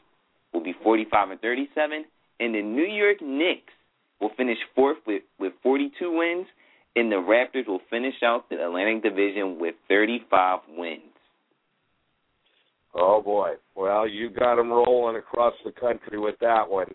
will 0.54 0.64
be 0.64 0.74
45 0.84 1.32
and 1.32 1.42
37, 1.42 2.06
and 2.40 2.56
the 2.56 2.62
New 2.62 2.86
York 2.86 3.22
Knicks 3.22 3.74
will 4.20 4.32
finish 4.36 4.58
fourth 4.76 4.98
with, 5.06 5.24
with 5.40 5.54
42 5.62 6.18
wins, 6.18 6.48
and 6.96 7.12
the 7.12 7.18
Raptors 7.18 7.68
will 7.68 7.82
finish 7.90 8.16
out 8.24 8.50
the 8.50 8.64
Atlantic 8.64 9.04
Division 9.04 9.60
with 9.60 9.76
35 9.88 10.60
wins. 10.76 11.02
Oh 12.96 13.22
boy! 13.22 13.52
Well, 13.76 14.08
you 14.08 14.32
got 14.32 14.56
them 14.56 14.72
rolling 14.72 15.16
across 15.16 15.54
the 15.64 15.72
country 15.72 16.18
with 16.18 16.36
that 16.42 16.68
one, 16.68 16.88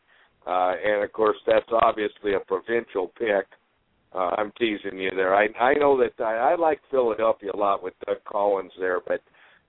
uh, 0.44 0.73
and 0.85 1.04
of 1.04 1.12
course 1.12 1.37
that's 1.47 1.68
obviously 1.71 2.35
a 2.35 2.40
provincial 2.40 3.12
pick. 3.16 3.47
Uh, 4.14 4.30
I'm 4.38 4.52
teasing 4.59 4.99
you 4.99 5.11
there. 5.14 5.35
I 5.35 5.49
I 5.61 5.75
know 5.75 5.99
that 5.99 6.23
I, 6.23 6.52
I 6.52 6.54
like 6.54 6.80
Philadelphia 6.90 7.50
a 7.52 7.56
lot 7.56 7.83
with 7.83 7.94
Doug 8.06 8.18
Collins 8.30 8.73
there, 8.78 9.00
but 9.06 9.21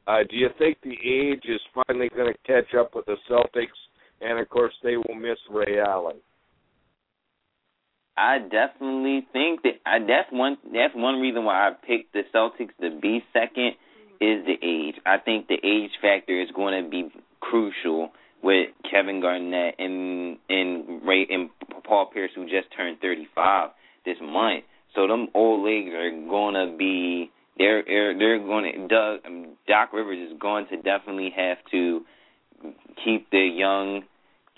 uh, 0.07 0.19
do 0.29 0.35
you 0.35 0.49
think 0.59 0.77
the 0.83 0.91
age 0.91 1.43
is 1.45 1.61
finally 1.73 2.09
going 2.15 2.31
to 2.31 2.39
catch 2.45 2.75
up 2.75 2.93
with 2.95 3.05
the 3.05 3.15
Celtics? 3.29 3.67
And 4.21 4.39
of 4.39 4.47
course, 4.49 4.73
they 4.83 4.97
will 4.97 5.15
miss 5.15 5.37
Ray 5.49 5.79
Allen. 5.79 6.17
I 8.17 8.37
definitely 8.39 9.27
think 9.33 9.63
that 9.63 9.81
I 9.85 9.99
that's 9.99 10.31
one 10.31 10.57
that's 10.71 10.95
one 10.95 11.19
reason 11.19 11.43
why 11.43 11.67
I 11.67 11.71
picked 11.71 12.13
the 12.13 12.21
Celtics 12.33 12.75
to 12.81 12.99
be 12.99 13.23
second 13.33 13.73
is 14.21 14.45
the 14.45 14.55
age. 14.61 14.95
I 15.05 15.17
think 15.17 15.47
the 15.47 15.59
age 15.63 15.91
factor 16.01 16.39
is 16.39 16.49
going 16.55 16.83
to 16.83 16.89
be 16.89 17.09
crucial 17.41 18.11
with 18.41 18.69
Kevin 18.89 19.21
Garnett 19.21 19.75
and 19.79 20.37
and 20.47 21.05
Ray 21.05 21.27
and 21.29 21.49
Paul 21.83 22.09
Pierce 22.13 22.31
who 22.35 22.43
just 22.43 22.67
turned 22.75 22.99
35 23.01 23.71
this 24.05 24.17
month. 24.21 24.63
So 24.95 25.07
them 25.07 25.27
old 25.33 25.65
legs 25.65 25.93
are 25.93 26.11
to 26.55 26.75
be 26.77 27.31
they're 27.57 27.83
they're, 27.85 28.39
going 28.39 28.71
to 28.71 28.87
Doug 28.87 29.19
um, 29.25 29.57
Doc 29.67 29.93
Rivers 29.93 30.31
is 30.31 30.37
going 30.39 30.67
to 30.67 30.77
definitely 30.77 31.31
have 31.35 31.57
to 31.71 32.01
keep 33.03 33.29
the 33.29 33.47
young 33.53 34.03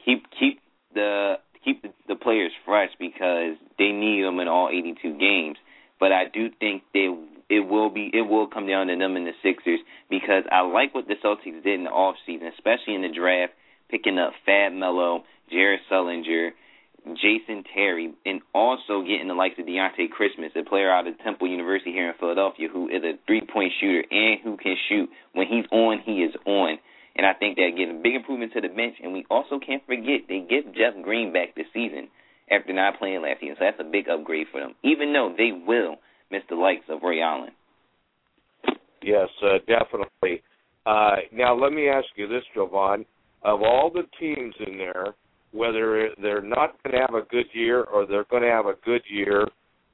keep 0.04 0.26
keep 0.40 0.60
the 0.94 1.36
keep 1.64 1.82
the, 1.82 1.90
the 2.08 2.16
players 2.16 2.52
fresh 2.66 2.90
because 3.00 3.56
they 3.78 3.92
need 3.92 4.24
them 4.24 4.40
in 4.40 4.48
all 4.48 4.70
82 4.72 5.18
games. 5.18 5.58
But 6.00 6.12
I 6.12 6.26
do 6.32 6.50
think 6.60 6.84
they 6.94 7.10
it 7.50 7.62
will 7.62 7.90
be 7.90 8.10
it 8.14 8.28
will 8.28 8.48
come 8.48 8.68
down 8.68 8.88
to 8.88 8.96
them 8.96 9.16
and 9.16 9.26
the 9.26 9.34
Sixers 9.44 9.80
because 10.10 10.44
I 10.52 10.62
like 10.62 10.94
what 10.94 11.08
the 11.08 11.16
Celtics 11.24 11.64
did 11.64 11.76
in 11.80 11.84
the 11.84 11.90
off 11.90 12.16
season, 12.26 12.48
especially 12.48 12.96
in 12.96 13.02
the 13.02 13.14
draft, 13.14 13.54
picking 13.90 14.18
up 14.18 14.34
Fab 14.46 14.74
Melo, 14.74 15.24
Jared 15.50 15.80
Sullinger, 15.92 16.52
Jason 17.16 17.64
Terry, 17.74 18.14
and 18.26 18.42
also 18.54 19.02
getting 19.02 19.28
the 19.28 19.34
likes 19.34 19.56
of 19.60 19.66
Dionte 19.66 20.10
Christmas, 20.10 20.52
a 20.56 20.68
player 20.68 20.92
out 20.92 21.08
of 21.08 21.18
Temple 21.24 21.48
University 21.48 21.92
here 21.92 22.10
in 22.10 22.16
Philadelphia 22.20 22.68
who 22.72 22.90
is 22.90 23.04
a 23.04 23.14
three 23.26 23.42
point 23.42 23.72
shooter 23.80 24.04
and 24.10 24.40
who 24.44 24.58
can 24.58 24.76
shoot. 24.90 25.10
When 25.34 25.48
he's 25.48 25.66
on, 25.72 26.00
he 26.06 26.24
is 26.24 26.36
on. 26.46 26.78
And 27.16 27.26
I 27.26 27.34
think 27.34 27.58
that 27.58 27.72
gives 27.76 27.92
a 27.92 28.02
big 28.02 28.14
improvement 28.14 28.54
to 28.54 28.62
the 28.62 28.70
bench. 28.70 28.96
And 29.02 29.14
we 29.14 29.26
also 29.30 29.60
can't 29.60 29.86
forget 29.86 30.30
they 30.30 30.46
get 30.48 30.74
Jeff 30.76 30.94
Green 31.04 31.34
back 31.34 31.56
this 31.56 31.66
season 31.74 32.10
after 32.50 32.74
not 32.74 33.00
playing 33.00 33.22
last 33.22 33.40
season. 33.42 33.56
So 33.58 33.66
that's 33.66 33.80
a 33.80 33.92
big 33.92 34.08
upgrade 34.08 34.48
for 34.52 34.60
them, 34.60 34.76
even 34.84 35.14
though 35.14 35.34
they 35.36 35.52
will 35.52 35.98
miss 36.32 36.44
the 36.50 36.56
likes 36.56 36.86
of 36.90 37.02
Ray 37.02 37.22
Allen. 37.22 37.52
Yes, 39.02 39.30
uh, 39.42 39.58
definitely. 39.68 40.44
Uh, 40.86 41.16
now, 41.34 41.56
let 41.56 41.74
me 41.74 41.90
ask 41.90 42.08
you 42.16 42.28
this, 42.28 42.44
Jovan. 42.54 43.06
Of 43.44 43.62
all 43.62 43.92
the 43.94 44.04
teams 44.20 44.56
in 44.66 44.78
there, 44.78 45.14
whether 45.52 46.10
they're 46.22 46.42
not 46.42 46.76
going 46.84 46.94
to 46.94 47.00
have 47.00 47.16
a 47.16 47.26
good 47.30 47.46
year 47.54 47.84
or 47.84 48.06
they're 48.06 48.26
going 48.26 48.44
to 48.44 48.50
have 48.50 48.66
a 48.66 48.76
good 48.84 49.02
year, 49.10 49.48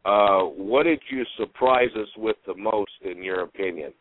uh, 0.06 0.42
what 0.42 0.84
did 0.84 1.00
you 1.10 1.24
surprise 1.38 1.90
us 1.96 2.08
with 2.18 2.36
the 2.46 2.56
most, 2.56 2.92
in 3.04 3.24
your 3.24 3.42
opinion? 3.42 3.94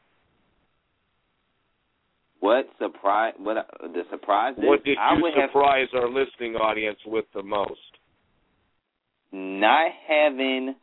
What 2.41 2.67
surprise? 2.79 3.35
What 3.39 3.57
uh, 3.57 3.63
the 3.83 4.03
surprise 4.11 4.55
is? 4.59 4.65
What 4.65 4.85
did 4.85 4.97
you 4.99 5.33
surprise 5.47 5.87
have, 5.93 6.03
our 6.03 6.09
listening 6.09 6.57
audience 6.57 6.99
with 7.07 7.27
the 7.35 7.43
most? 7.43 7.79
Not 9.31 9.93
having 10.09 10.75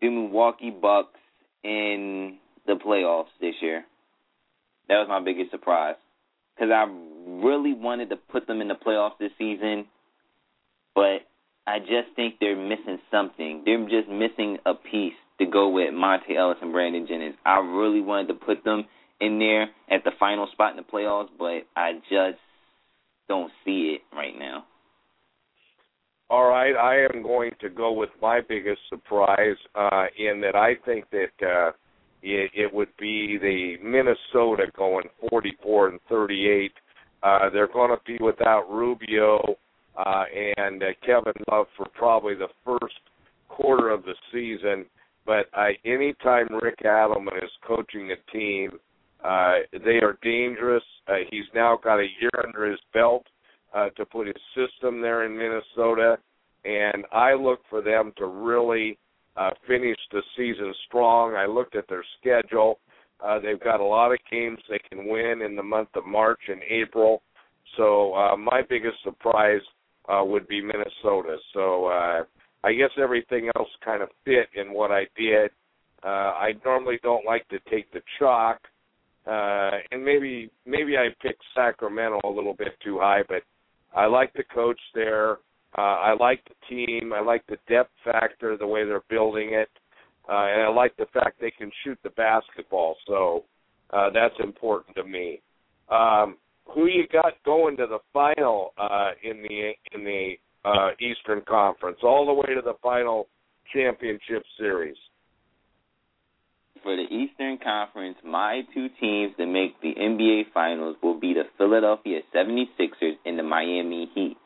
the 0.00 0.08
Milwaukee 0.08 0.70
Bucks 0.70 1.18
in 1.64 2.38
the 2.66 2.74
playoffs 2.74 3.34
this 3.40 3.54
year. 3.60 3.84
That 4.88 4.94
was 4.98 5.06
my 5.08 5.20
biggest 5.20 5.50
surprise 5.50 5.96
because 6.56 6.72
I 6.72 6.86
really 7.44 7.74
wanted 7.74 8.10
to 8.10 8.16
put 8.16 8.46
them 8.46 8.60
in 8.60 8.68
the 8.68 8.74
playoffs 8.74 9.18
this 9.18 9.32
season, 9.38 9.86
but 10.94 11.26
I 11.66 11.80
just 11.80 12.14
think 12.14 12.36
they're 12.40 12.56
missing 12.56 12.98
something. 13.10 13.62
They're 13.64 13.82
just 13.88 14.08
missing 14.08 14.58
a 14.64 14.74
piece 14.74 15.14
to 15.38 15.46
go 15.46 15.68
with 15.68 15.92
Monta 15.92 16.36
Ellis 16.36 16.58
and 16.62 16.72
Brandon 16.72 17.06
Jennings. 17.06 17.34
I 17.44 17.58
really 17.58 18.00
wanted 18.00 18.28
to 18.28 18.34
put 18.34 18.64
them 18.64 18.84
in 19.20 19.38
there 19.38 19.64
at 19.90 20.04
the 20.04 20.12
final 20.18 20.48
spot 20.52 20.70
in 20.70 20.76
the 20.76 20.82
playoffs, 20.82 21.28
but 21.38 21.66
I 21.74 21.94
just 22.08 22.38
don't 23.28 23.50
see 23.64 23.96
it 23.96 24.16
right 24.16 24.38
now. 24.38 24.64
All 26.28 26.48
right, 26.48 26.74
I 26.74 27.04
am 27.14 27.22
going 27.22 27.52
to 27.60 27.68
go 27.68 27.92
with 27.92 28.10
my 28.20 28.40
biggest 28.46 28.80
surprise 28.88 29.56
uh, 29.74 30.06
in 30.18 30.40
that 30.40 30.56
I 30.56 30.74
think 30.84 31.04
that 31.10 31.46
uh, 31.46 31.70
it, 32.26 32.50
it 32.54 32.74
would 32.74 32.88
be 32.98 33.38
the 33.40 33.76
Minnesota 33.82 34.64
going 34.76 35.08
44 35.30 35.88
and 35.88 36.00
38. 36.08 36.72
Uh, 37.22 37.50
they're 37.50 37.72
going 37.72 37.90
to 37.90 37.98
be 38.04 38.18
without 38.22 38.68
Rubio 38.68 39.56
uh, 39.96 40.24
and 40.56 40.82
uh, 40.82 40.86
Kevin 41.04 41.32
Love 41.50 41.66
for 41.76 41.86
probably 41.94 42.34
the 42.34 42.48
first 42.64 42.94
quarter 43.48 43.90
of 43.90 44.02
the 44.02 44.14
season. 44.32 44.86
But 45.24 45.46
I, 45.54 45.72
anytime 45.84 46.48
Rick 46.62 46.80
Adelman 46.84 47.42
is 47.42 47.50
coaching 47.66 48.10
a 48.10 48.32
team, 48.32 48.70
uh, 49.24 49.54
they 49.72 49.98
are 50.02 50.18
dangerous. 50.22 50.84
Uh, 51.08 51.14
he's 51.30 51.46
now 51.54 51.78
got 51.82 52.00
a 52.00 52.06
year 52.20 52.30
under 52.44 52.68
his 52.68 52.80
belt 52.92 53.24
uh, 53.74 53.90
to 53.90 54.04
put 54.04 54.26
his 54.26 54.36
system 54.54 55.00
there 55.00 55.24
in 55.24 55.36
Minnesota, 55.36 56.18
and 56.64 57.04
I 57.12 57.34
look 57.34 57.60
for 57.70 57.82
them 57.82 58.12
to 58.18 58.26
really 58.26 58.98
uh, 59.36 59.50
finish 59.66 59.96
the 60.12 60.22
season 60.36 60.72
strong. 60.86 61.34
I 61.34 61.46
looked 61.46 61.76
at 61.76 61.88
their 61.88 62.04
schedule. 62.18 62.78
Uh, 63.24 63.38
they've 63.40 63.62
got 63.62 63.80
a 63.80 63.84
lot 63.84 64.12
of 64.12 64.18
games 64.30 64.58
they 64.68 64.80
can 64.90 65.08
win 65.08 65.42
in 65.42 65.56
the 65.56 65.62
month 65.62 65.88
of 65.94 66.06
March 66.06 66.40
and 66.48 66.60
April. 66.68 67.22
So 67.76 68.14
uh, 68.14 68.36
my 68.36 68.62
biggest 68.68 68.96
surprise 69.02 69.60
uh, 70.08 70.22
would 70.24 70.46
be 70.48 70.60
Minnesota. 70.60 71.36
So 71.52 71.86
uh, 71.86 72.24
I 72.64 72.72
guess 72.72 72.90
everything 72.98 73.50
else 73.56 73.68
kind 73.84 74.02
of 74.02 74.08
fit 74.24 74.48
in 74.54 74.72
what 74.72 74.90
I 74.90 75.06
did. 75.16 75.50
Uh, 76.04 76.32
I 76.36 76.52
normally 76.64 76.98
don't 77.02 77.24
like 77.24 77.48
to 77.48 77.58
take 77.70 77.90
the 77.92 78.00
chalk, 78.18 78.58
uh, 79.26 79.78
and 79.90 80.04
maybe 80.04 80.50
maybe 80.66 80.96
I 80.96 81.08
picked 81.20 81.42
Sacramento 81.54 82.20
a 82.22 82.28
little 82.28 82.54
bit 82.54 82.78
too 82.84 82.98
high, 83.00 83.22
but 83.28 83.42
I 83.94 84.06
like 84.06 84.32
the 84.34 84.44
coach 84.54 84.78
there. 84.94 85.38
Uh, 85.76 85.80
I 85.80 86.16
like 86.18 86.42
the 86.44 86.54
team. 86.74 87.12
I 87.12 87.20
like 87.20 87.46
the 87.48 87.58
depth 87.68 87.90
factor, 88.04 88.56
the 88.56 88.66
way 88.66 88.84
they're 88.84 89.02
building 89.10 89.50
it, 89.52 89.68
uh, 90.28 90.46
and 90.46 90.62
I 90.62 90.68
like 90.68 90.96
the 90.96 91.06
fact 91.12 91.40
they 91.40 91.50
can 91.50 91.70
shoot 91.84 91.98
the 92.02 92.10
basketball. 92.10 92.96
So 93.06 93.44
uh, 93.90 94.10
that's 94.14 94.34
important 94.42 94.96
to 94.96 95.04
me. 95.04 95.40
Um, 95.90 96.36
who 96.74 96.86
you 96.86 97.06
got 97.12 97.32
going 97.44 97.76
to 97.76 97.86
the 97.86 97.98
final 98.12 98.72
uh, 98.78 99.10
in 99.22 99.42
the 99.42 99.72
in 99.92 100.04
the 100.04 100.34
uh, 100.64 100.90
Eastern 100.98 101.42
Conference, 101.46 101.98
all 102.02 102.26
the 102.26 102.32
way 102.32 102.54
to 102.54 102.62
the 102.62 102.74
final 102.82 103.28
championship 103.72 104.42
series? 104.58 104.96
For 106.82 106.96
the 106.96 107.02
Eastern 107.02 107.58
Conference, 107.62 108.16
my 108.24 108.62
two 108.74 108.88
teams 109.00 109.34
that 109.38 109.46
make 109.46 109.80
the 109.80 109.94
NBA 109.98 110.52
Finals 110.54 110.96
will 111.02 111.18
be 111.18 111.34
the 111.34 111.44
Philadelphia 111.58 112.20
76ers 112.34 113.16
and 113.24 113.38
the 113.38 113.42
Miami 113.42 114.08
Heat. 114.14 114.36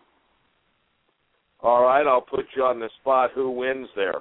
All 1.63 1.83
right, 1.83 2.07
I'll 2.07 2.21
put 2.21 2.47
you 2.57 2.65
on 2.65 2.81
the 2.81 2.89
spot. 3.01 3.31
Who 3.35 3.51
wins 3.51 3.89
there? 3.95 4.21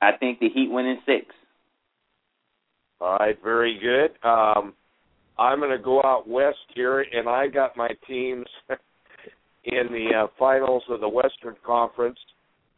I 0.00 0.16
think 0.18 0.40
the 0.40 0.48
Heat 0.48 0.68
win 0.70 0.86
in 0.86 0.98
six. 1.06 1.26
All 3.00 3.16
right, 3.18 3.38
very 3.42 3.78
good. 3.78 4.28
Um, 4.28 4.74
I'm 5.38 5.60
going 5.60 5.76
to 5.76 5.82
go 5.82 6.02
out 6.02 6.28
west 6.28 6.58
here, 6.74 7.00
and 7.00 7.28
I 7.28 7.46
got 7.46 7.76
my 7.76 7.90
teams 8.06 8.46
in 9.64 9.86
the 9.90 10.24
uh, 10.24 10.26
finals 10.38 10.82
of 10.88 11.00
the 11.00 11.08
Western 11.08 11.54
Conference. 11.64 12.18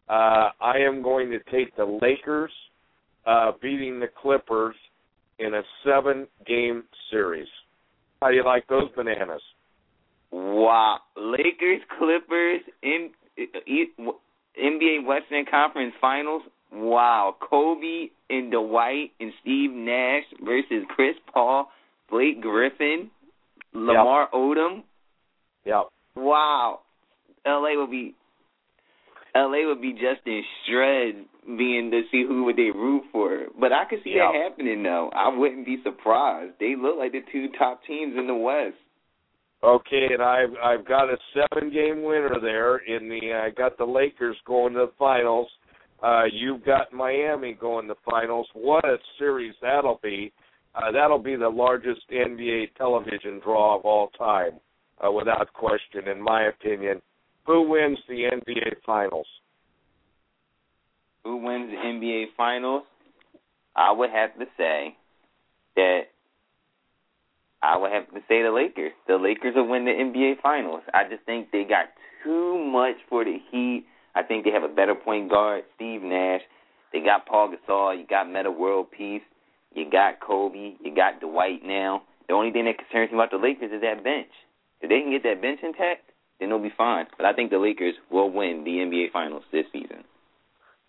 Uh, 0.09 0.50
I 0.61 0.79
am 0.79 1.02
going 1.02 1.31
to 1.31 1.38
take 1.50 1.75
the 1.76 1.99
Lakers 2.02 2.52
uh, 3.26 3.52
beating 3.62 4.00
the 4.00 4.09
Clippers 4.21 4.75
in 5.38 5.55
a 5.55 5.62
seven-game 5.85 6.85
series. 7.11 7.49
How 8.21 8.29
do 8.29 8.35
you 8.35 8.45
like 8.45 8.67
those 8.67 8.90
bananas? 8.95 9.40
Wow, 10.32 10.99
Lakers, 11.16 11.80
Clippers, 11.99 12.60
in, 12.82 13.10
NBA 13.38 15.06
Western 15.06 15.44
Conference 15.50 15.94
Finals. 16.00 16.42
Wow, 16.72 17.34
Kobe 17.40 18.10
and 18.28 18.52
Dwight 18.52 19.10
and 19.18 19.32
Steve 19.42 19.70
Nash 19.72 20.22
versus 20.44 20.84
Chris 20.94 21.16
Paul, 21.32 21.68
Blake 22.08 22.40
Griffin, 22.40 23.10
Lamar 23.72 24.22
yep. 24.22 24.32
Odom. 24.32 24.82
Yep. 25.64 25.88
Wow, 26.16 26.80
LA 27.44 27.75
will 27.75 27.88
be 27.88 28.14
LA 29.34 29.66
would 29.66 29.80
be 29.80 29.92
just 29.92 30.26
in 30.26 30.42
shreds 30.66 31.18
being 31.46 31.90
to 31.90 32.02
see 32.10 32.25
who 32.26 32.44
would 32.44 32.56
they 32.56 32.70
root 32.75 33.04
for. 33.12 33.46
But 33.58 33.72
I 33.72 33.84
could 33.88 34.00
see 34.04 34.10
yep. 34.10 34.32
that 34.32 34.50
happening 34.50 34.82
though. 34.82 35.10
I 35.14 35.37
wouldn't 35.37 35.66
be 35.66 35.78
surprised. 35.82 36.54
They 36.60 36.75
look 36.80 36.96
like 36.99 37.12
the 37.12 37.22
two 37.32 37.49
top 37.58 37.80
teams 37.87 38.14
in 38.16 38.26
the 38.26 38.34
West. 38.34 38.76
Okay, 39.62 40.09
and 40.12 40.23
I've 40.23 40.55
I've 40.62 40.87
got 40.87 41.11
a 41.11 41.19
seven 41.35 41.71
game 41.71 42.02
winner 42.02 42.40
there 42.40 42.79
in 42.79 43.09
the 43.09 43.35
I 43.35 43.50
got 43.50 43.76
the 43.76 43.85
Lakers 43.85 44.37
going 44.47 44.73
to 44.73 44.87
the 44.87 44.93
finals. 44.99 45.49
Uh 46.02 46.25
you've 46.33 46.64
got 46.64 46.93
Miami 46.93 47.52
going 47.52 47.87
to 47.87 47.95
the 47.95 48.11
finals. 48.11 48.49
What 48.55 48.87
a 48.87 48.97
series 49.19 49.55
that'll 49.61 50.00
be. 50.02 50.33
Uh 50.75 50.90
that'll 50.93 51.19
be 51.19 51.37
the 51.37 51.49
largest 51.49 52.00
NBA 52.11 52.75
television 52.76 53.40
draw 53.45 53.79
of 53.79 53.85
all 53.85 54.09
time, 54.17 54.52
uh, 55.07 55.12
without 55.12 55.52
question 55.52 56.09
in 56.09 56.23
my 56.23 56.45
opinion. 56.45 57.02
Who 57.47 57.69
wins 57.69 57.99
the 58.09 58.31
NBA 58.33 58.76
finals? 58.87 59.26
Who 61.25 61.37
wins 61.37 61.71
the 61.71 61.76
NBA 61.76 62.26
finals? 62.35 62.85
I 63.76 63.93
would 63.93 64.11
have 64.11 64.38
to 64.38 64.47
say 64.57 64.97
that 65.76 66.00
I 67.62 67.76
would 67.76 67.93
have 67.93 68.09
to 68.09 68.21
say 68.29 68.43
the 68.43 68.50
Lakers. 68.50 68.93
The 69.07 69.17
Lakers 69.17 69.55
will 69.55 69.69
win 69.69 69.85
the 69.85 69.90
NBA 69.90 70.40
Finals. 70.43 70.83
I 70.95 71.05
just 71.09 71.25
think 71.25 71.50
they 71.50 71.64
got 71.64 71.87
too 72.25 72.59
much 72.59 72.97
for 73.09 73.25
the 73.25 73.37
Heat. 73.50 73.85
I 74.14 74.23
think 74.23 74.45
they 74.45 74.50
have 74.50 74.62
a 74.62 74.75
better 74.75 74.95
point 74.95 75.31
guard, 75.31 75.64
Steve 75.76 76.02
Nash. 76.02 76.40
They 76.93 77.00
got 77.00 77.26
Paul 77.26 77.52
Gasol. 77.52 77.99
You 77.99 78.07
got 78.07 78.31
Metta 78.31 78.50
World 78.50 78.87
Peace. 78.90 79.23
You 79.75 79.88
got 79.90 80.21
Kobe. 80.21 80.75
You 80.81 80.95
got 80.95 81.21
Dwight 81.21 81.61
now. 81.64 82.02
The 82.29 82.35
only 82.35 82.50
thing 82.50 82.64
that 82.64 82.79
concerns 82.79 83.11
me 83.11 83.19
about 83.19 83.31
the 83.31 83.37
Lakers 83.37 83.71
is 83.73 83.83
that 83.83 84.02
bench. 84.02 84.31
If 84.81 84.88
they 84.88 85.00
can 85.00 85.11
get 85.11 85.23
that 85.25 85.43
bench 85.43 85.61
intact, 85.62 86.11
then 86.38 86.49
they'll 86.49 86.59
be 86.59 86.73
fine. 86.76 87.07
But 87.17 87.26
I 87.26 87.33
think 87.33 87.50
the 87.50 87.59
Lakers 87.59 87.95
will 88.11 88.31
win 88.31 88.64
the 88.64 88.71
NBA 88.71 89.12
Finals 89.12 89.45
this 89.52 89.67
season. 89.73 90.05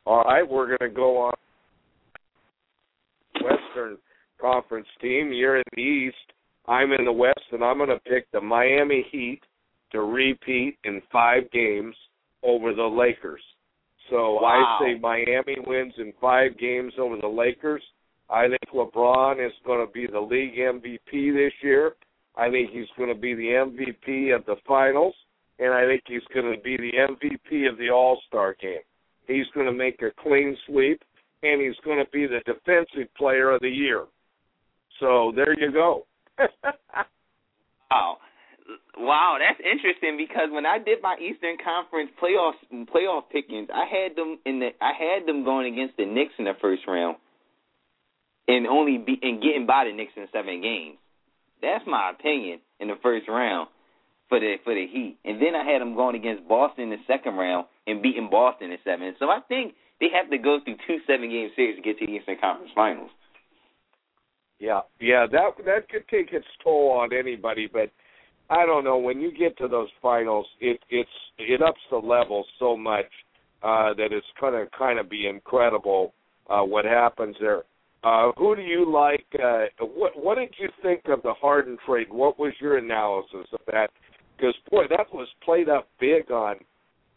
All 0.06 0.24
right, 0.24 0.48
we're 0.48 0.68
going 0.68 0.90
to 0.90 0.96
go 0.96 1.18
on 1.18 1.34
Western 3.44 3.98
Conference 4.40 4.88
team. 5.02 5.32
You're 5.32 5.58
in 5.58 5.64
the 5.76 5.82
East. 5.82 6.16
I'm 6.68 6.92
in 6.92 7.06
the 7.06 7.12
West, 7.12 7.42
and 7.52 7.64
I'm 7.64 7.78
going 7.78 7.90
to 7.90 8.00
pick 8.00 8.32
the 8.32 8.42
Miami 8.42 9.06
Heat 9.12 9.42
to 9.92 10.02
repeat 10.02 10.78
in 10.84 11.02
five 11.12 11.50
games 11.52 11.96
over 12.44 12.74
the 12.74 12.84
Lakers. 12.84 13.42
So 14.10 14.34
wow. 14.42 14.78
I 14.80 14.84
say 14.84 15.00
Miami 15.00 15.58
wins 15.66 15.94
in 15.98 16.14
five 16.20 16.58
games 16.58 16.94
over 17.00 17.18
the 17.18 17.28
Lakers. 17.28 17.82
I 18.30 18.48
think 18.48 18.62
LeBron 18.74 19.46
is 19.46 19.54
going 19.66 19.86
to 19.86 19.92
be 19.92 20.08
the 20.08 20.20
league 20.20 20.56
MVP 20.56 21.34
this 21.34 21.54
year. 21.62 21.94
I 22.36 22.50
think 22.50 22.72
he's 22.72 22.88
going 22.98 23.14
to 23.14 23.20
be 23.20 23.34
the 23.34 23.50
MVP 23.50 24.36
of 24.36 24.46
the 24.46 24.56
finals, 24.68 25.14
and 25.60 25.74
I 25.74 25.86
think 25.86 26.04
he's 26.08 26.22
going 26.34 26.54
to 26.54 26.62
be 26.62 26.78
the 26.78 26.92
MVP 26.94 27.70
of 27.70 27.78
the 27.78 27.90
All 27.90 28.22
Star 28.28 28.56
game. 28.62 28.80
He's 29.28 29.46
going 29.54 29.66
to 29.66 29.74
make 29.74 30.02
a 30.02 30.12
clean 30.22 30.58
sweep, 30.66 31.02
and 31.44 31.62
he's 31.62 31.76
going 31.84 32.04
to 32.04 32.10
be 32.12 32.28
the 32.28 32.40
defensive 32.46 33.14
player 33.18 33.52
of 33.52 33.62
the 33.62 33.70
year. 33.70 34.06
So 35.00 35.34
there 35.36 35.60
you 35.60 35.72
go. 35.72 36.06
wow. 37.92 38.18
Wow, 38.98 39.38
that's 39.40 39.60
interesting 39.60 40.18
because 40.18 40.50
when 40.52 40.66
I 40.66 40.78
did 40.78 41.02
my 41.02 41.18
Eastern 41.18 41.58
Conference 41.58 42.12
playoff 42.22 42.54
playoff 42.94 43.24
pickings, 43.32 43.70
I 43.74 43.86
had 43.86 44.16
them 44.16 44.38
in 44.46 44.60
the 44.60 44.70
I 44.80 44.94
had 44.94 45.28
them 45.28 45.44
going 45.44 45.74
against 45.74 45.98
the 45.98 46.06
Knicks 46.06 46.34
in 46.38 46.46
the 46.46 46.54
first 46.62 46.84
round, 46.88 47.18
and 48.48 48.68
only 48.68 48.98
be 48.98 49.18
and 49.22 49.42
getting 49.42 49.66
by 49.66 49.86
the 49.86 49.96
Knicks 49.96 50.14
in 50.16 50.28
seven 50.32 50.62
games. 50.62 50.98
That's 51.62 51.86
my 51.88 52.12
opinion 52.12 52.60
in 52.80 52.88
the 52.90 52.96
first 53.02 53.28
round 53.28 53.70
for 54.30 54.40
the 54.40 54.56
for 54.64 54.74
the 54.74 54.88
Heat, 54.88 55.18
and 55.26 55.42
then 55.42 55.56
I 55.56 55.66
had 55.66 55.82
them 55.82 55.96
going 55.96 56.16
against 56.16 56.48
Boston 56.48 56.86
in 56.86 56.90
the 56.92 57.04
second 57.08 57.36
round 57.36 57.68
and 57.88 58.02
beating 58.02 58.30
Boston 58.30 58.72
in 58.72 58.78
seven. 58.84 59.16
So 59.20 59.30
I 59.30 59.40
think 59.48 59.74
they 60.00 60.08
have 60.14 60.30
to 60.30 60.38
go 60.38 60.60
through 60.64 60.78
two 60.88 61.00
seven 61.08 61.30
game 61.30 61.50
series 61.56 61.76
to 61.76 61.82
get 61.82 61.98
to 62.00 62.06
the 62.06 62.14
Eastern 62.14 62.38
Conference 62.40 62.72
Finals. 62.76 63.12
Yeah, 64.62 64.82
yeah, 65.00 65.26
that 65.32 65.66
that 65.66 65.90
could 65.90 66.08
take 66.08 66.32
its 66.34 66.46
toll 66.64 66.92
on 66.92 67.10
anybody, 67.18 67.68
but 67.72 67.90
I 68.48 68.64
don't 68.68 68.84
know. 68.84 69.00
When 69.00 69.20
you 69.20 69.32
get 69.36 69.58
to 69.58 69.68
those 69.68 69.90
finals, 70.04 70.46
it 70.60 70.80
it's 70.92 71.10
it 71.40 71.64
ups 71.64 71.82
the 71.90 71.98
level 71.98 72.46
so 72.60 72.78
much 72.78 73.08
uh, 73.64 73.96
that 73.96 74.10
it's 74.12 74.28
gonna 74.40 74.66
kind 74.78 75.00
of 75.00 75.10
be 75.10 75.26
incredible 75.28 76.14
uh, 76.48 76.62
what 76.62 76.86
happens 76.86 77.36
there. 77.42 77.64
Uh, 78.04 78.32
who 78.38 78.56
do 78.56 78.62
you 78.62 78.88
like? 78.88 79.26
Uh, 79.34 79.66
what 79.80 80.12
what 80.16 80.38
did 80.38 80.54
you 80.60 80.70
think 80.84 81.02
of 81.08 81.24
the 81.24 81.34
Harden 81.34 81.76
trade? 81.84 82.08
What 82.12 82.38
was 82.38 82.54
your 82.62 82.78
analysis 82.78 83.48
of 83.52 83.62
that? 83.66 83.90
Because 84.38 84.54
boy, 84.70 84.84
that 84.92 85.12
was 85.12 85.28
played 85.44 85.70
up 85.70 85.88
big 86.00 86.30
on, 86.30 86.58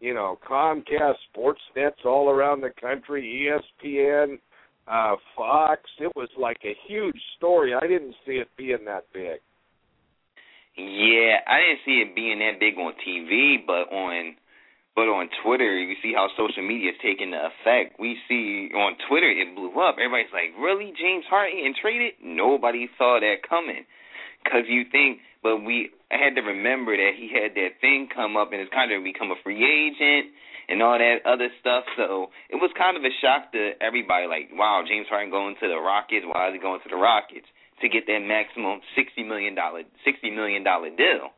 you 0.00 0.14
know, 0.14 0.38
Comcast, 0.48 1.16
Sportsnets 1.36 2.06
all 2.06 2.30
around 2.30 2.62
the 2.62 2.72
country, 2.80 3.52
ESPN 3.84 4.38
uh, 4.86 5.16
Fox. 5.36 5.82
It 5.98 6.12
was 6.14 6.28
like 6.38 6.58
a 6.64 6.76
huge 6.86 7.20
story. 7.36 7.74
I 7.74 7.86
didn't 7.86 8.14
see 8.26 8.32
it 8.32 8.48
being 8.56 8.84
that 8.86 9.04
big. 9.12 9.40
Yeah, 10.76 11.38
I 11.46 11.62
didn't 11.62 11.86
see 11.86 12.02
it 12.02 12.14
being 12.14 12.40
that 12.40 12.58
big 12.58 12.74
on 12.78 12.92
TV, 13.06 13.64
but 13.64 13.94
on 13.94 14.36
but 14.94 15.10
on 15.10 15.28
Twitter, 15.42 15.74
you 15.78 15.96
see 16.02 16.14
how 16.14 16.28
social 16.38 16.62
media 16.62 16.94
is 16.94 16.98
taking 17.02 17.34
the 17.34 17.50
effect. 17.50 17.98
We 17.98 18.14
see 18.28 18.70
on 18.74 18.94
Twitter 19.08 19.26
it 19.26 19.54
blew 19.54 19.74
up. 19.82 19.98
Everybody's 19.98 20.32
like, 20.32 20.54
"Really, 20.58 20.92
James 20.98 21.24
Harden 21.26 21.64
and 21.64 21.74
traded?" 21.74 22.14
Nobody 22.22 22.88
saw 22.98 23.18
that 23.20 23.42
coming. 23.48 23.86
Cause 24.44 24.68
you 24.68 24.84
think, 24.92 25.20
but 25.42 25.64
we 25.64 25.90
I 26.10 26.18
had 26.18 26.34
to 26.36 26.42
remember 26.42 26.96
that 26.96 27.12
he 27.16 27.32
had 27.32 27.54
that 27.54 27.80
thing 27.80 28.08
come 28.12 28.36
up 28.36 28.52
and 28.52 28.60
it's 28.60 28.72
kind 28.72 28.92
of 28.92 29.02
become 29.02 29.30
a 29.30 29.40
free 29.42 29.64
agent 29.64 30.34
and 30.68 30.82
all 30.82 30.98
that 30.98 31.24
other 31.24 31.48
stuff. 31.60 31.84
So 31.96 32.30
it 32.50 32.56
was 32.56 32.70
kind 32.76 32.96
of 32.96 33.04
a 33.04 33.12
shock 33.20 33.52
to 33.52 33.72
everybody. 33.80 34.26
Like, 34.26 34.50
wow, 34.52 34.82
James 34.86 35.06
Harden 35.08 35.30
going 35.30 35.56
to 35.60 35.68
the 35.68 35.78
Rockets. 35.78 36.26
Why 36.26 36.48
is 36.48 36.54
he 36.54 36.60
going 36.60 36.80
to 36.82 36.90
the 36.90 37.00
Rockets 37.00 37.46
to 37.80 37.88
get 37.88 38.06
that 38.06 38.20
maximum 38.20 38.80
sixty 38.96 39.22
million 39.22 39.54
dollar 39.54 39.82
sixty 40.04 40.30
million 40.30 40.64
dollar 40.64 40.90
deal? 40.90 41.32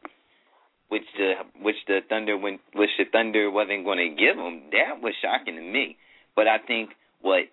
Which 0.88 1.06
the 1.18 1.34
which 1.60 1.80
the 1.86 2.00
Thunder 2.08 2.38
when 2.38 2.58
which 2.74 2.94
the 2.98 3.04
Thunder 3.10 3.50
wasn't 3.50 3.84
going 3.84 3.98
to 3.98 4.14
give 4.14 4.38
him. 4.38 4.70
That 4.70 5.02
was 5.02 5.14
shocking 5.22 5.56
to 5.56 5.62
me. 5.62 5.96
But 6.34 6.46
I 6.46 6.58
think 6.58 6.90
what 7.20 7.50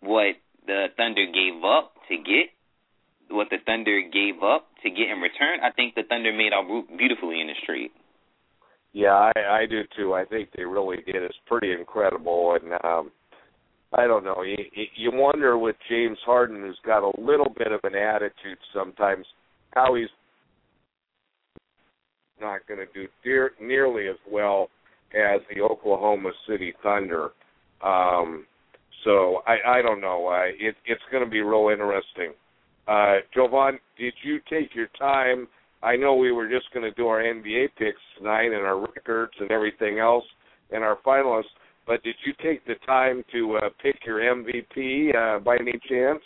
what 0.00 0.36
the 0.66 0.86
Thunder 0.96 1.26
gave 1.26 1.64
up 1.64 1.94
to 2.08 2.16
get 2.16 2.52
what 3.32 3.48
the 3.48 3.58
Thunder 3.64 4.02
gave 4.02 4.42
up 4.42 4.68
to 4.82 4.90
get 4.90 5.08
in 5.08 5.20
return, 5.20 5.60
I 5.64 5.70
think 5.72 5.94
the 5.94 6.02
Thunder 6.02 6.32
made 6.32 6.52
out 6.52 6.68
beautifully 6.96 7.40
in 7.40 7.46
the 7.46 7.56
street. 7.62 7.90
Yeah, 8.92 9.30
I, 9.34 9.60
I 9.62 9.66
do 9.66 9.82
too. 9.96 10.14
I 10.14 10.24
think 10.24 10.50
they 10.56 10.64
really 10.64 10.98
did. 11.06 11.16
It's 11.16 11.34
pretty 11.46 11.72
incredible, 11.72 12.58
and 12.60 12.72
um, 12.84 13.10
I 13.94 14.06
don't 14.06 14.24
know. 14.24 14.42
You, 14.42 14.56
you 14.96 15.10
wonder 15.12 15.56
with 15.56 15.76
James 15.88 16.18
Harden, 16.24 16.60
who's 16.60 16.78
got 16.84 17.02
a 17.02 17.20
little 17.20 17.52
bit 17.56 17.72
of 17.72 17.80
an 17.84 17.94
attitude 17.94 18.58
sometimes, 18.74 19.26
how 19.72 19.94
he's 19.94 20.08
not 22.40 22.66
going 22.66 22.80
to 22.80 22.92
do 22.92 23.08
dear, 23.24 23.52
nearly 23.60 24.08
as 24.08 24.16
well 24.30 24.68
as 25.14 25.40
the 25.54 25.62
Oklahoma 25.62 26.30
City 26.48 26.74
Thunder. 26.82 27.30
Um, 27.82 28.46
so 29.04 29.42
I, 29.46 29.78
I 29.78 29.82
don't 29.82 30.00
know. 30.00 30.28
Uh, 30.28 30.48
it, 30.58 30.74
it's 30.86 31.02
going 31.10 31.24
to 31.24 31.30
be 31.30 31.40
real 31.40 31.70
interesting. 31.72 32.32
Uh, 32.86 33.16
Jovan, 33.34 33.78
did 33.98 34.14
you 34.22 34.38
take 34.50 34.74
your 34.74 34.88
time? 34.98 35.46
I 35.82 35.96
know 35.96 36.14
we 36.14 36.32
were 36.32 36.48
just 36.48 36.72
going 36.72 36.84
to 36.84 36.94
do 36.96 37.08
our 37.08 37.22
NBA 37.22 37.70
picks 37.76 38.00
tonight 38.18 38.52
and 38.52 38.64
our 38.64 38.80
records 38.80 39.32
and 39.40 39.50
everything 39.50 39.98
else 39.98 40.24
and 40.70 40.84
our 40.84 40.98
finalists, 41.04 41.52
but 41.86 42.02
did 42.02 42.14
you 42.24 42.32
take 42.42 42.64
the 42.66 42.74
time 42.86 43.24
to 43.32 43.56
uh, 43.56 43.68
pick 43.82 43.96
your 44.06 44.20
MVP 44.20 45.14
uh, 45.14 45.40
by 45.40 45.56
any 45.56 45.78
chance? 45.88 46.20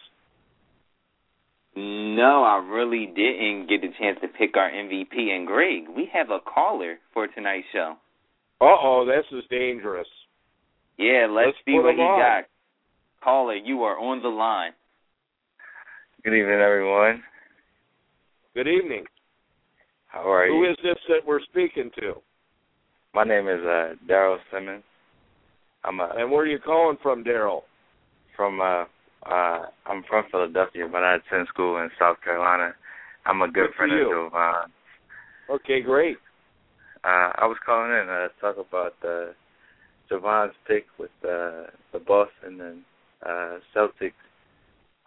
No, 1.74 2.42
I 2.42 2.56
really 2.66 3.06
didn't 3.06 3.68
get 3.68 3.82
the 3.82 3.92
chance 3.98 4.18
to 4.22 4.28
pick 4.28 4.56
our 4.56 4.70
MVP. 4.70 5.30
And 5.30 5.46
Greg, 5.46 5.84
we 5.94 6.08
have 6.12 6.30
a 6.30 6.38
caller 6.40 6.96
for 7.12 7.26
tonight's 7.26 7.66
show. 7.72 7.96
Uh 8.60 8.64
oh, 8.64 9.04
this 9.06 9.26
is 9.36 9.44
dangerous. 9.50 10.06
Yeah, 10.98 11.26
let's, 11.28 11.48
let's 11.48 11.58
see 11.66 11.74
what 11.74 11.94
he 11.94 12.00
on. 12.00 12.18
got. 12.18 12.44
Caller, 13.22 13.56
you 13.56 13.82
are 13.82 13.98
on 13.98 14.22
the 14.22 14.28
line. 14.28 14.72
Good 16.24 16.32
evening, 16.32 16.60
everyone. 16.60 17.22
Good 18.54 18.68
evening. 18.68 19.04
How 20.16 20.32
are 20.32 20.46
Who 20.48 20.64
you? 20.64 20.70
is 20.70 20.76
this 20.82 20.96
that 21.08 21.26
we're 21.26 21.42
speaking 21.42 21.90
to? 22.00 22.14
My 23.14 23.24
name 23.24 23.48
is 23.48 23.60
uh 23.60 23.94
Daryl 24.08 24.38
Simmons. 24.50 24.82
I'm 25.84 26.00
uh, 26.00 26.08
And 26.16 26.30
where 26.30 26.42
are 26.42 26.46
you 26.46 26.58
calling 26.58 26.96
from, 27.02 27.22
Daryl? 27.22 27.62
from 28.34 28.60
uh 28.60 28.84
uh 29.30 29.66
I'm 29.86 30.02
from 30.08 30.24
Philadelphia, 30.30 30.88
but 30.90 31.02
I 31.02 31.16
attend 31.16 31.48
school 31.48 31.76
in 31.82 31.90
South 31.98 32.16
Carolina. 32.24 32.72
I'm 33.26 33.42
a 33.42 33.46
good, 33.46 33.68
Good 33.68 33.74
friend 33.76 33.92
you. 33.92 34.06
of 34.06 34.32
Jovan. 34.32 34.70
Okay, 35.50 35.82
great. 35.82 36.16
Uh 37.04 37.30
I 37.36 37.46
was 37.46 37.58
calling 37.66 37.90
in 37.90 38.08
uh, 38.08 38.28
to 38.28 38.30
talk 38.40 38.56
about 38.56 38.94
uh 39.06 39.32
Jovan's 40.08 40.54
pick 40.66 40.86
with 40.98 41.10
uh 41.24 41.68
the 41.92 41.98
Boston 42.06 42.60
and 42.62 42.78
uh 43.24 43.58
Celtics 43.74 44.12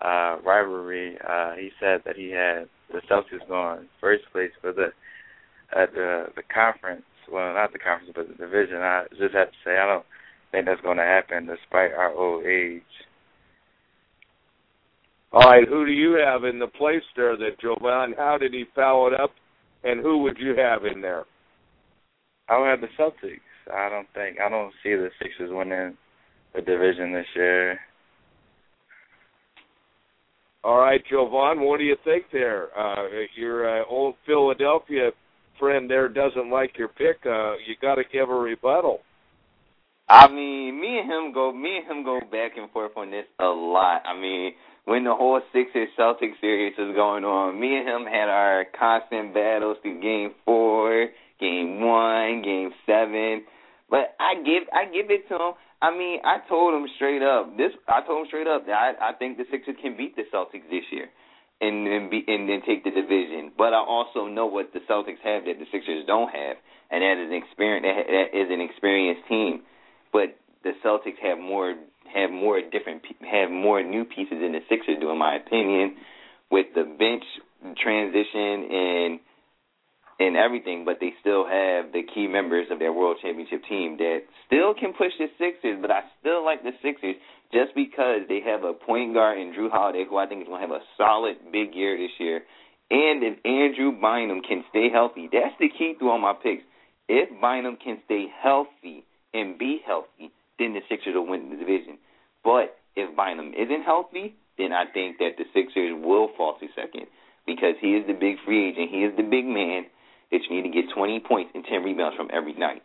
uh 0.01 0.37
rivalry. 0.45 1.17
Uh 1.27 1.53
he 1.55 1.69
said 1.79 2.01
that 2.05 2.15
he 2.15 2.31
had 2.31 2.67
the 2.91 3.01
Celtics 3.09 3.47
going 3.47 3.87
first 4.01 4.23
place 4.31 4.51
for 4.61 4.73
the 4.73 4.87
uh 5.75 5.85
the 5.93 6.25
the 6.35 6.43
conference. 6.53 7.03
Well 7.31 7.53
not 7.53 7.73
the 7.73 7.79
conference 7.79 8.13
but 8.15 8.27
the 8.27 8.35
division. 8.35 8.77
I 8.77 9.05
just 9.11 9.35
have 9.35 9.51
to 9.51 9.57
say 9.63 9.77
I 9.77 9.85
don't 9.85 10.05
think 10.51 10.65
that's 10.65 10.81
gonna 10.81 11.03
happen 11.03 11.45
despite 11.47 11.93
our 11.93 12.11
old 12.11 12.45
age. 12.45 12.81
All 15.31 15.41
right, 15.41 15.67
who 15.67 15.85
do 15.85 15.91
you 15.91 16.13
have 16.13 16.43
in 16.43 16.57
the 16.57 16.67
place 16.67 17.03
there 17.15 17.37
that 17.37 17.59
Jovan? 17.61 18.15
How 18.17 18.37
did 18.39 18.51
he 18.51 18.65
foul 18.73 19.13
it 19.13 19.19
up? 19.19 19.31
And 19.83 20.01
who 20.01 20.23
would 20.23 20.37
you 20.39 20.55
have 20.55 20.85
in 20.85 21.01
there? 21.01 21.25
I 22.49 22.57
would 22.57 22.67
have 22.67 22.81
the 22.81 22.87
Celtics. 22.97 23.39
I 23.71 23.89
don't 23.89 24.07
think 24.15 24.39
I 24.39 24.49
don't 24.49 24.73
see 24.81 24.95
the 24.95 25.09
Sixers 25.21 25.51
winning 25.51 25.95
the 26.55 26.61
division 26.61 27.13
this 27.13 27.27
year. 27.35 27.79
All 30.63 30.77
right, 30.77 31.01
Jovan, 31.09 31.61
what 31.61 31.77
do 31.77 31.85
you 31.85 31.95
think 32.03 32.25
there? 32.33 32.67
Uh, 32.77 33.07
your 33.35 33.81
uh, 33.81 33.85
old 33.89 34.15
Philadelphia 34.25 35.11
friend 35.57 35.89
there 35.89 36.09
doesn't 36.09 36.49
like 36.49 36.77
your 36.77 36.89
pick. 36.89 37.19
Uh, 37.25 37.53
you 37.65 37.75
got 37.81 37.95
to 37.95 38.03
give 38.11 38.29
a 38.29 38.33
rebuttal. 38.33 38.99
I 40.09 40.27
mean, 40.27 40.81
me 40.81 40.99
and 40.99 41.09
him 41.09 41.33
go 41.33 41.53
me 41.53 41.77
and 41.77 41.99
him 41.99 42.03
go 42.03 42.19
back 42.19 42.57
and 42.57 42.69
forth 42.71 42.91
on 42.97 43.11
this 43.11 43.25
a 43.39 43.45
lot. 43.45 44.01
I 44.05 44.19
mean, 44.19 44.53
when 44.85 45.03
the 45.03 45.13
whole 45.13 45.39
Sixers 45.53 45.89
Celtics 45.97 46.41
series 46.41 46.73
was 46.77 46.95
going 46.95 47.23
on, 47.23 47.59
me 47.59 47.77
and 47.77 47.87
him 47.87 48.11
had 48.11 48.27
our 48.27 48.65
constant 48.77 49.35
battles 49.35 49.77
through 49.81 50.01
game 50.01 50.31
four, 50.45 51.09
game 51.39 51.81
one, 51.81 52.41
game 52.41 52.71
seven. 52.87 53.43
But 53.89 54.15
I 54.19 54.35
give 54.43 54.63
I 54.73 54.85
give 54.85 55.11
it 55.11 55.27
to 55.29 55.35
him. 55.35 55.53
I 55.81 55.95
mean, 55.95 56.19
I 56.23 56.39
told 56.47 56.75
him 56.75 56.87
straight 56.95 57.21
up. 57.23 57.55
This 57.57 57.71
I 57.87 58.01
told 58.05 58.21
him 58.21 58.27
straight 58.27 58.47
up 58.47 58.65
that 58.67 58.75
I 58.75 59.11
I 59.11 59.13
think 59.13 59.37
the 59.37 59.45
Sixers 59.51 59.75
can 59.81 59.95
beat 59.95 60.15
the 60.15 60.23
Celtics 60.33 60.67
this 60.69 60.83
year. 60.91 61.07
And 61.61 61.85
then 61.85 62.09
be, 62.09 62.23
and 62.25 62.47
then 62.47 62.61
take 62.65 62.85
the 62.85 62.89
division, 62.89 63.51
but 63.57 63.73
I 63.73 63.83
also 63.83 64.27
know 64.31 64.45
what 64.45 64.71
the 64.71 64.79
Celtics 64.87 65.19
have 65.27 65.43
that 65.43 65.59
the 65.59 65.67
Sixers 65.73 66.07
don't 66.07 66.31
have, 66.31 66.55
and 66.89 67.03
that 67.03 67.19
is 67.19 67.27
an 67.27 67.35
experience. 67.35 67.83
That, 67.83 68.31
is 68.31 68.47
an 68.47 68.61
experienced 68.63 69.27
team 69.27 69.67
but 70.11 70.37
the 70.63 70.71
Celtics 70.83 71.19
have 71.21 71.39
more 71.39 71.75
have 72.13 72.31
more 72.31 72.59
different 72.61 73.03
have 73.21 73.51
more 73.51 73.83
new 73.83 74.03
pieces 74.03 74.37
than 74.41 74.53
the 74.53 74.61
Sixers 74.69 74.97
do, 74.99 75.11
in 75.11 75.17
my 75.17 75.35
opinion, 75.35 75.97
with 76.51 76.67
the 76.75 76.83
bench 76.83 77.23
transition 77.81 78.71
and 78.71 79.19
and 80.19 80.35
everything. 80.35 80.85
But 80.85 80.97
they 80.99 81.13
still 81.19 81.47
have 81.47 81.91
the 81.91 82.03
key 82.03 82.27
members 82.27 82.67
of 82.69 82.79
their 82.79 82.93
World 82.93 83.17
Championship 83.21 83.63
team 83.67 83.97
that 83.97 84.19
still 84.45 84.73
can 84.73 84.93
push 84.93 85.13
the 85.17 85.27
Sixers. 85.39 85.79
But 85.81 85.91
I 85.91 86.01
still 86.19 86.43
like 86.43 86.63
the 86.63 86.75
Sixers 86.83 87.15
just 87.51 87.73
because 87.73 88.27
they 88.27 88.41
have 88.45 88.63
a 88.63 88.73
point 88.73 89.13
guard 89.13 89.39
in 89.39 89.53
Jrue 89.53 89.71
Holiday, 89.71 90.05
who 90.07 90.17
I 90.17 90.27
think 90.27 90.43
is 90.43 90.47
going 90.47 90.61
to 90.61 90.67
have 90.67 90.75
a 90.75 90.85
solid 90.97 91.37
big 91.51 91.73
year 91.73 91.97
this 91.97 92.13
year. 92.19 92.43
And 92.91 93.23
if 93.23 93.37
Andrew 93.45 93.91
Bynum 93.91 94.41
can 94.41 94.63
stay 94.69 94.89
healthy, 94.91 95.29
that's 95.31 95.55
the 95.59 95.69
key 95.69 95.95
through 95.97 96.09
all 96.09 96.19
my 96.19 96.33
picks. 96.33 96.63
If 97.07 97.29
Bynum 97.41 97.77
can 97.83 97.99
stay 98.05 98.25
healthy 98.29 99.05
and 99.33 99.57
be 99.57 99.81
healthy, 99.85 100.31
then 100.57 100.73
the 100.73 100.81
Sixers 100.89 101.13
will 101.15 101.27
win 101.27 101.49
the 101.49 101.55
division. 101.55 101.97
But 102.43 102.77
if 102.95 103.15
Bynum 103.15 103.53
isn't 103.53 103.83
healthy, 103.83 104.35
then 104.57 104.73
I 104.73 104.85
think 104.91 105.17
that 105.19 105.37
the 105.37 105.45
Sixers 105.53 105.93
will 105.95 106.29
fall 106.35 106.57
to 106.59 106.67
second 106.75 107.07
because 107.45 107.75
he 107.81 107.93
is 107.93 108.05
the 108.05 108.13
big 108.13 108.37
free 108.45 108.69
agent. 108.69 108.91
He 108.91 109.05
is 109.05 109.15
the 109.17 109.23
big 109.23 109.45
man 109.45 109.85
that 110.31 110.39
you 110.49 110.55
need 110.55 110.69
to 110.69 110.73
get 110.73 110.93
20 110.95 111.19
points 111.27 111.51
and 111.53 111.63
10 111.63 111.83
rebounds 111.83 112.15
from 112.15 112.29
every 112.33 112.53
night. 112.53 112.81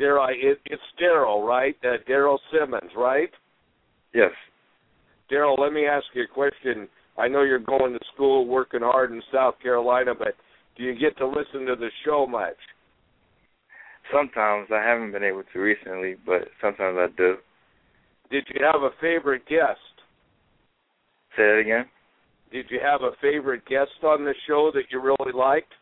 Daryl, 0.00 0.28
it, 0.30 0.58
it's 0.66 0.82
Daryl, 1.00 1.46
right? 1.46 1.76
Uh, 1.84 1.98
Daryl 2.08 2.38
Simmons, 2.50 2.90
right? 2.96 3.30
Yes. 4.14 4.30
Daryl, 5.30 5.58
let 5.58 5.72
me 5.72 5.86
ask 5.86 6.04
you 6.14 6.24
a 6.24 6.26
question. 6.26 6.88
I 7.18 7.28
know 7.28 7.42
you're 7.42 7.58
going 7.58 7.92
to 7.92 8.00
school, 8.14 8.46
working 8.46 8.80
hard 8.80 9.12
in 9.12 9.22
South 9.32 9.54
Carolina, 9.62 10.12
but 10.18 10.34
do 10.76 10.82
you 10.82 10.98
get 10.98 11.16
to 11.18 11.26
listen 11.26 11.66
to 11.66 11.76
the 11.76 11.90
show 12.04 12.26
much? 12.26 12.56
Sometimes 14.12 14.68
I 14.72 14.82
haven't 14.82 15.12
been 15.12 15.22
able 15.22 15.42
to 15.52 15.58
recently, 15.58 16.16
but 16.26 16.48
sometimes 16.60 16.96
I 16.98 17.06
do. 17.16 17.36
Did 18.30 18.44
you 18.52 18.64
have 18.64 18.82
a 18.82 18.90
favorite 19.00 19.46
guest? 19.46 19.78
Say 21.36 21.44
it 21.44 21.60
again. 21.60 21.84
Did 22.52 22.66
you 22.68 22.80
have 22.82 23.00
a 23.00 23.12
favorite 23.22 23.64
guest 23.66 24.04
on 24.04 24.24
the 24.24 24.34
show 24.46 24.70
that 24.74 24.84
you 24.90 25.00
really 25.00 25.32
liked 25.32 25.72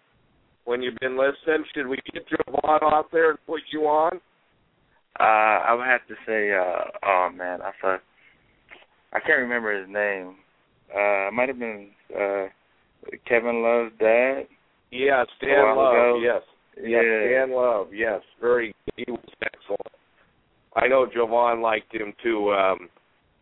when 0.65 0.83
you've 0.83 0.99
been 1.01 1.19
listening? 1.19 1.65
Should 1.75 1.89
we 1.89 1.99
get 2.13 2.23
Jovan 2.29 2.61
off 2.63 3.07
there 3.13 3.31
and 3.31 3.39
put 3.47 3.61
you 3.73 3.83
on? 3.83 4.21
Uh, 5.19 5.23
I 5.23 5.75
would 5.75 5.87
have 5.87 6.07
to 6.07 6.15
say, 6.27 6.53
uh, 6.53 6.85
oh 7.05 7.29
man, 7.37 7.61
I 7.61 7.73
thought 7.83 8.01
I 9.13 9.19
can't 9.19 9.41
remember 9.41 9.77
his 9.79 9.89
name. 9.89 10.37
Uh, 10.95 11.29
it 11.29 11.35
might 11.35 11.49
have 11.49 11.59
been 11.59 11.89
uh, 12.15 12.47
Kevin 13.29 13.63
Love's 13.63 13.93
dad. 13.99 14.47
Yeah, 14.93 15.25
Stan 15.37 15.77
Love. 15.77 15.93
ago. 15.93 16.21
Yes. 16.23 16.43
Yeah. 16.81 17.01
Stan 17.01 17.53
Love. 17.53 17.89
Yes, 17.93 18.21
very. 18.41 18.75
He 18.97 19.05
was 19.09 19.21
excellent. 19.43 19.81
I 20.77 20.87
know 20.87 21.07
Jovan 21.13 21.61
liked 21.63 21.93
him 21.95 22.13
too. 22.23 22.53
Um, 22.53 22.89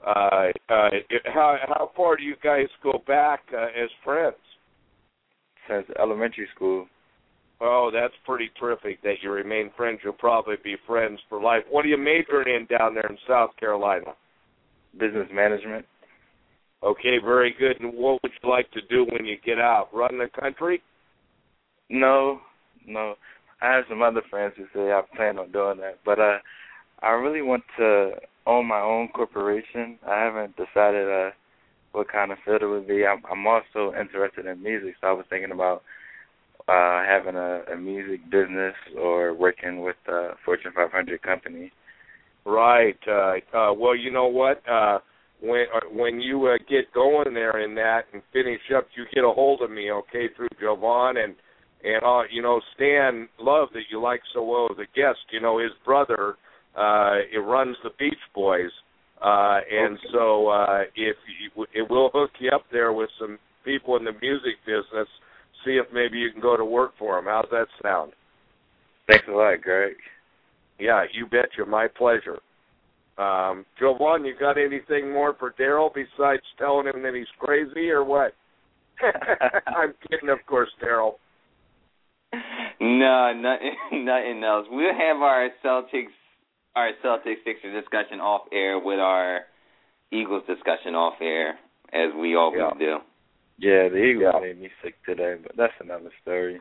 uh, 0.06 0.46
uh, 0.68 0.90
how 1.26 1.56
how 1.66 1.90
far 1.96 2.16
do 2.16 2.22
you 2.22 2.36
guys 2.42 2.66
go 2.82 3.02
back 3.06 3.40
uh, 3.52 3.66
as 3.66 3.90
friends? 4.04 4.36
Since 5.68 5.86
elementary 5.98 6.48
school. 6.54 6.86
Oh, 7.60 7.90
that's 7.92 8.14
pretty 8.24 8.50
terrific 8.58 9.02
that 9.02 9.16
you 9.20 9.30
remain 9.30 9.70
friends. 9.76 10.00
You'll 10.04 10.12
probably 10.12 10.54
be 10.62 10.76
friends 10.86 11.18
for 11.28 11.42
life. 11.42 11.64
What 11.68 11.84
are 11.84 11.88
you 11.88 11.98
majoring 11.98 12.54
in 12.54 12.78
down 12.78 12.94
there 12.94 13.06
in 13.10 13.18
South 13.26 13.50
Carolina? 13.58 14.12
Business 14.98 15.28
management. 15.32 15.84
Okay, 16.84 17.18
very 17.22 17.54
good. 17.58 17.80
And 17.80 17.92
what 17.92 18.22
would 18.22 18.32
you 18.40 18.48
like 18.48 18.70
to 18.70 18.80
do 18.88 19.04
when 19.10 19.24
you 19.24 19.36
get 19.44 19.58
out? 19.58 19.88
Run 19.92 20.18
the 20.18 20.28
country? 20.40 20.80
No, 21.90 22.40
no. 22.86 23.14
I 23.60 23.74
have 23.74 23.84
some 23.88 24.02
other 24.02 24.22
friends 24.30 24.54
who 24.56 24.66
say 24.72 24.92
I 24.92 25.02
plan 25.16 25.38
on 25.38 25.50
doing 25.50 25.78
that, 25.78 25.98
but 26.04 26.20
uh, 26.20 26.38
I 27.02 27.10
really 27.10 27.42
want 27.42 27.64
to 27.78 28.12
own 28.46 28.66
my 28.66 28.80
own 28.80 29.08
corporation. 29.08 29.98
I 30.06 30.20
haven't 30.24 30.56
decided 30.56 31.08
uh 31.08 31.30
what 31.92 32.12
kind 32.12 32.32
of 32.32 32.38
field 32.44 32.62
it 32.62 32.66
would 32.66 32.86
be. 32.86 33.06
I'm, 33.06 33.22
I'm 33.30 33.46
also 33.46 33.94
interested 33.98 34.44
in 34.46 34.62
music, 34.62 34.94
so 35.00 35.06
I 35.06 35.12
was 35.12 35.24
thinking 35.30 35.52
about 35.52 35.82
uh 36.68 37.04
having 37.04 37.36
a, 37.36 37.62
a 37.72 37.76
music 37.76 38.24
business 38.30 38.74
or 38.98 39.34
working 39.34 39.80
with 39.80 39.96
a 40.08 40.30
Fortune 40.44 40.72
500 40.74 41.22
company. 41.22 41.72
Right. 42.44 42.98
Uh, 43.06 43.34
uh, 43.54 43.72
well, 43.74 43.94
you 43.94 44.10
know 44.10 44.26
what? 44.26 44.62
Uh, 44.68 44.98
when 45.40 45.66
uh, 45.74 45.80
when 45.92 46.20
you 46.20 46.46
uh, 46.46 46.58
get 46.68 46.92
going 46.94 47.34
there 47.34 47.60
in 47.60 47.74
that 47.76 48.02
and 48.12 48.22
finish 48.32 48.60
up, 48.76 48.86
you 48.96 49.04
get 49.14 49.24
a 49.24 49.30
hold 49.30 49.62
of 49.62 49.70
me, 49.70 49.90
okay, 49.90 50.26
through 50.34 50.48
Jovan 50.60 51.16
and 51.22 51.34
and 51.84 52.02
uh, 52.04 52.22
you 52.30 52.42
know 52.42 52.60
Stan 52.74 53.28
Love 53.38 53.68
that 53.74 53.84
you 53.90 54.00
like 54.00 54.20
so 54.34 54.42
well 54.42 54.68
as 54.70 54.78
a 54.78 54.86
guest. 54.98 55.18
You 55.30 55.40
know 55.40 55.58
his 55.58 55.72
brother, 55.84 56.36
uh, 56.78 57.16
it 57.32 57.38
runs 57.44 57.76
the 57.82 57.90
Beach 57.98 58.14
Boys, 58.34 58.70
uh, 59.20 59.60
and 59.70 59.98
Okay. 59.98 60.08
so 60.12 60.48
uh, 60.48 60.82
if 60.94 61.16
you, 61.56 61.66
it 61.74 61.90
will 61.90 62.10
hook 62.12 62.30
you 62.38 62.50
up 62.50 62.64
there 62.70 62.92
with 62.92 63.10
some 63.18 63.38
people 63.64 63.96
in 63.96 64.04
the 64.04 64.12
music 64.22 64.54
business. 64.64 65.08
See 65.64 65.72
if 65.72 65.86
maybe 65.92 66.18
you 66.18 66.30
can 66.30 66.40
go 66.40 66.56
to 66.56 66.64
work 66.64 66.92
for 66.98 67.16
them. 67.16 67.24
How's 67.26 67.50
that 67.50 67.66
sound? 67.82 68.12
Thanks 69.08 69.24
a 69.28 69.32
lot, 69.32 69.60
Greg. 69.60 69.96
Yeah, 70.78 71.04
you 71.12 71.26
betcha. 71.26 71.66
My 71.66 71.88
pleasure. 71.88 72.38
Um, 73.18 73.66
Jovan, 73.80 74.24
you 74.24 74.34
got 74.38 74.56
anything 74.56 75.12
more 75.12 75.34
for 75.38 75.52
Daryl 75.58 75.90
besides 75.92 76.42
telling 76.56 76.86
him 76.86 77.02
that 77.02 77.14
he's 77.14 77.26
crazy 77.40 77.90
or 77.90 78.04
what? 78.04 78.34
I'm 79.66 79.94
kidding, 80.08 80.28
of 80.28 80.38
course, 80.46 80.70
Daryl. 80.82 81.14
No, 82.80 83.32
nothing, 83.34 83.74
nothing 84.04 84.44
else. 84.44 84.66
We'll 84.70 84.92
have 84.94 85.16
our 85.16 85.48
Celtics, 85.64 86.14
our 86.76 86.90
Celtics 87.04 87.44
Sixers 87.44 87.74
discussion 87.74 88.20
off 88.20 88.42
air 88.52 88.78
with 88.78 88.98
our 88.98 89.40
Eagles 90.10 90.44
discussion 90.46 90.94
off 90.94 91.14
air, 91.20 91.58
as 91.92 92.12
we 92.14 92.34
always 92.34 92.60
Yeah. 92.60 92.78
do. 92.78 93.02
Yeah, 93.58 93.88
the 93.88 93.98
Eagles 93.98 94.34
Yeah. 94.34 94.40
made 94.40 94.60
me 94.60 94.70
sick 94.82 95.02
today, 95.04 95.34
but 95.42 95.56
that's 95.56 95.78
another 95.80 96.10
story. 96.22 96.60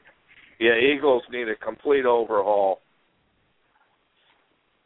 Yeah, 0.60 0.76
Eagles 0.76 1.24
need 1.30 1.48
a 1.48 1.56
complete 1.56 2.06
overhaul. 2.06 2.82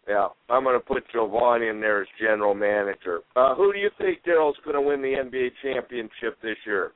Yeah, 0.08 0.30
I'm 0.50 0.64
going 0.64 0.80
to 0.80 0.86
put 0.86 1.08
Jovan 1.10 1.62
in 1.62 1.80
there 1.80 2.02
as 2.02 2.08
general 2.20 2.54
manager. 2.54 3.22
Uh, 3.36 3.56
who 3.56 3.72
do 3.72 3.80
you 3.80 3.90
think 3.98 4.24
Daryl's 4.24 4.58
going 4.66 4.74
to 4.74 4.82
win 4.82 5.02
the 5.02 5.14
NBA 5.16 5.52
championship 5.62 6.42
this 6.42 6.58
year? 6.66 6.92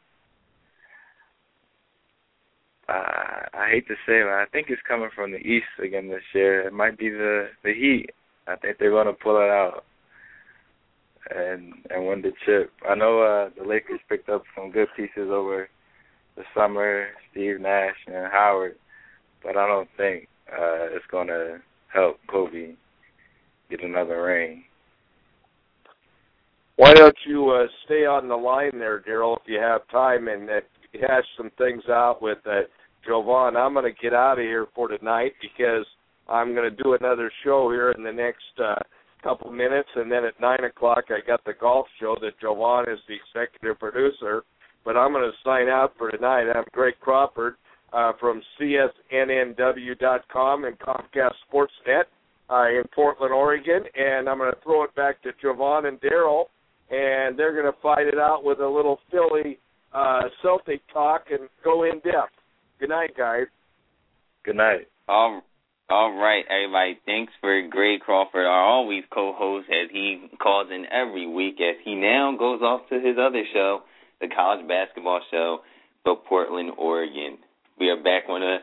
Uh, 2.88 3.48
I 3.54 3.70
hate 3.72 3.88
to 3.88 3.96
say 4.06 4.20
it, 4.20 4.28
I 4.28 4.46
think 4.52 4.68
it's 4.70 4.82
coming 4.88 5.10
from 5.16 5.32
the 5.32 5.38
East 5.38 5.66
again 5.84 6.08
this 6.08 6.24
year. 6.34 6.68
It 6.68 6.74
might 6.74 6.98
be 6.98 7.10
the 7.10 7.48
the 7.64 7.74
Heat. 7.74 8.12
I 8.48 8.56
think 8.58 8.78
they're 8.78 8.92
going 8.92 9.08
to 9.08 9.14
pull 9.14 9.38
it 9.38 9.50
out 9.50 9.84
and 11.36 11.74
and 11.90 12.08
win 12.08 12.22
the 12.22 12.32
chip. 12.46 12.72
I 12.88 12.96
know 12.96 13.22
uh, 13.22 13.50
the 13.58 13.68
Lakers 13.68 14.00
picked 14.08 14.30
up 14.30 14.44
some 14.56 14.72
good 14.72 14.88
pieces 14.96 15.30
over 15.32 15.68
the 16.36 16.44
summer, 16.56 17.08
Steve 17.32 17.60
Nash 17.60 17.96
and 18.08 18.32
Howard, 18.32 18.76
but 19.44 19.58
I 19.58 19.68
don't 19.68 19.90
think 19.98 20.28
uh, 20.52 20.94
it's 20.94 21.06
going 21.10 21.28
to 21.28 21.60
help 21.94 22.18
Kobe 22.30 22.74
get 23.70 23.84
another 23.84 24.24
ring. 24.24 24.64
Why 26.76 26.94
don't 26.94 27.16
you 27.26 27.50
uh, 27.52 27.68
stay 27.86 28.06
on 28.06 28.28
the 28.28 28.36
line 28.36 28.78
there, 28.78 29.00
Daryl, 29.00 29.38
if 29.38 29.44
you 29.48 29.60
have 29.60 29.88
time, 29.88 30.28
and 30.28 30.50
uh, 30.50 30.60
hash 30.94 31.24
some 31.38 31.50
things 31.58 31.84
out 31.90 32.22
with 32.22 32.40
uh, 32.46 32.62
Jovan. 33.06 33.56
I'm 33.56 33.74
going 33.74 33.92
to 33.92 34.02
get 34.02 34.14
out 34.14 34.40
of 34.40 34.46
here 34.46 34.68
for 34.74 34.88
tonight 34.88 35.34
because 35.42 35.86
I'm 36.28 36.56
going 36.56 36.70
to 36.70 36.84
do 36.84 36.96
another 37.00 37.32
show 37.44 37.70
here 37.72 37.92
in 37.92 38.04
the 38.04 38.12
next 38.12 38.60
uh, 38.64 38.76
couple 39.24 39.52
minutes, 39.52 39.90
and 39.96 40.12
then 40.12 40.26
at 40.26 40.40
nine 40.40 40.64
o'clock 40.64 41.06
I 41.10 41.26
got 41.26 41.44
the 41.46 41.54
golf 41.60 41.88
show 42.00 42.16
that 42.22 42.40
Jovan 42.40 42.86
is 42.92 43.00
the 43.08 43.16
executive 43.16 43.80
producer. 43.80 44.44
But 44.84 44.98
I'm 44.98 45.14
going 45.14 45.30
to 45.30 45.38
sign 45.44 45.68
out 45.68 45.94
for 45.98 46.12
tonight. 46.12 46.52
I'm 46.54 46.66
Greg 46.72 46.94
Crawford 47.02 47.56
uh, 47.92 48.12
from 48.20 48.42
CSNNW.com 48.60 50.66
and 50.66 50.80
Comcast 50.80 51.34
Sportsnet 51.52 52.04
uh, 52.50 52.70
in 52.70 52.84
Portland, 52.94 53.34
Oregon, 53.34 53.84
and 53.96 54.30
I'm 54.30 54.38
going 54.38 54.52
to 54.52 54.58
throw 54.64 54.84
it 54.84 54.94
back 54.96 55.22
to 55.24 55.32
Jovan 55.42 55.88
and 55.88 56.00
Daryl, 56.02 56.46
and 56.92 57.38
they're 57.38 57.54
going 57.54 57.72
to 57.72 57.80
fight 57.82 58.08
it 58.08 58.20
out 58.20 58.44
with 58.44 58.60
a 58.60 58.68
little 58.68 59.00
Philly 59.10 59.58
uh, 59.94 60.24
Celtic 60.44 60.82
talk 60.94 61.26
and 61.32 61.50
go 61.64 61.86
in 61.86 61.96
depth. 62.00 62.34
Good 62.80 62.90
night, 62.90 63.16
guys. 63.18 63.48
Good 64.44 64.58
night. 64.58 64.88
All, 65.08 65.42
all 65.90 66.14
right, 66.14 66.44
everybody. 66.50 67.00
Thanks 67.06 67.32
for 67.40 67.66
Gray 67.70 68.00
Crawford, 68.00 68.46
our 68.46 68.64
always 68.64 69.04
co-host, 69.14 69.68
as 69.70 69.90
he 69.92 70.28
calls 70.42 70.68
in 70.72 70.86
every 70.92 71.26
week, 71.26 71.56
as 71.62 71.76
he 71.86 71.96
now 71.96 72.36
goes 72.38 72.62
off 72.62 72.82
to 72.90 72.96
his 72.96 73.18
other 73.20 73.44
show, 73.54 73.82
the 74.20 74.28
college 74.28 74.68
basketball 74.68 75.22
show 75.32 75.60
for 76.04 76.18
Portland, 76.18 76.72
Oregon. 76.78 77.38
We 77.80 77.90
are 77.90 78.02
back 78.02 78.24
on 78.30 78.44
a 78.44 78.60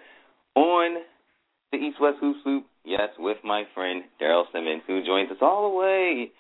on 0.54 1.02
the 1.70 1.78
East 1.78 1.96
West 2.00 2.18
Hoops 2.20 2.40
Loop, 2.44 2.66
yes, 2.84 3.08
with 3.18 3.38
my 3.42 3.64
friend 3.74 4.02
Daryl 4.20 4.44
Simmons, 4.52 4.82
who 4.86 5.04
joins 5.04 5.30
us 5.30 5.38
all 5.40 5.70
the 5.70 5.76
way 5.76 6.32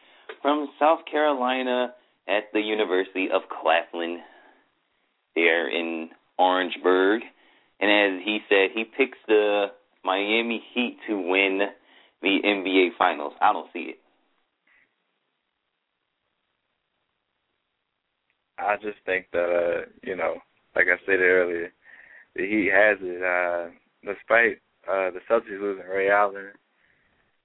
from 0.42 0.68
South 0.78 1.00
Carolina 1.10 1.94
at 2.28 2.44
the 2.52 2.60
University 2.60 3.28
of 3.32 3.42
Claflin 3.48 4.18
there 5.34 5.68
in 5.68 6.10
Orangeburg. 6.38 7.22
And 7.82 7.90
as 7.90 8.24
he 8.24 8.38
said, 8.48 8.70
he 8.74 8.84
picks 8.84 9.18
the 9.26 9.66
Miami 10.04 10.62
Heat 10.72 10.98
to 11.08 11.16
win 11.16 11.60
the 12.22 12.38
NBA 12.44 12.96
Finals. 12.96 13.34
I 13.40 13.52
don't 13.52 13.68
see 13.72 13.90
it. 13.90 13.98
I 18.58 18.76
just 18.76 18.98
think 19.04 19.26
that 19.32 19.84
uh, 19.84 19.90
you 20.02 20.16
know, 20.16 20.36
like 20.76 20.86
I 20.86 21.04
said 21.04 21.18
earlier, 21.20 21.72
the 22.36 22.42
Heat 22.42 22.70
has 22.72 22.98
it. 23.02 23.22
Uh, 23.22 23.70
despite 24.06 24.58
uh, 24.88 25.10
the 25.10 25.20
Celtics 25.28 25.60
losing 25.60 25.84
Ray 25.84 26.10
Allen, 26.10 26.52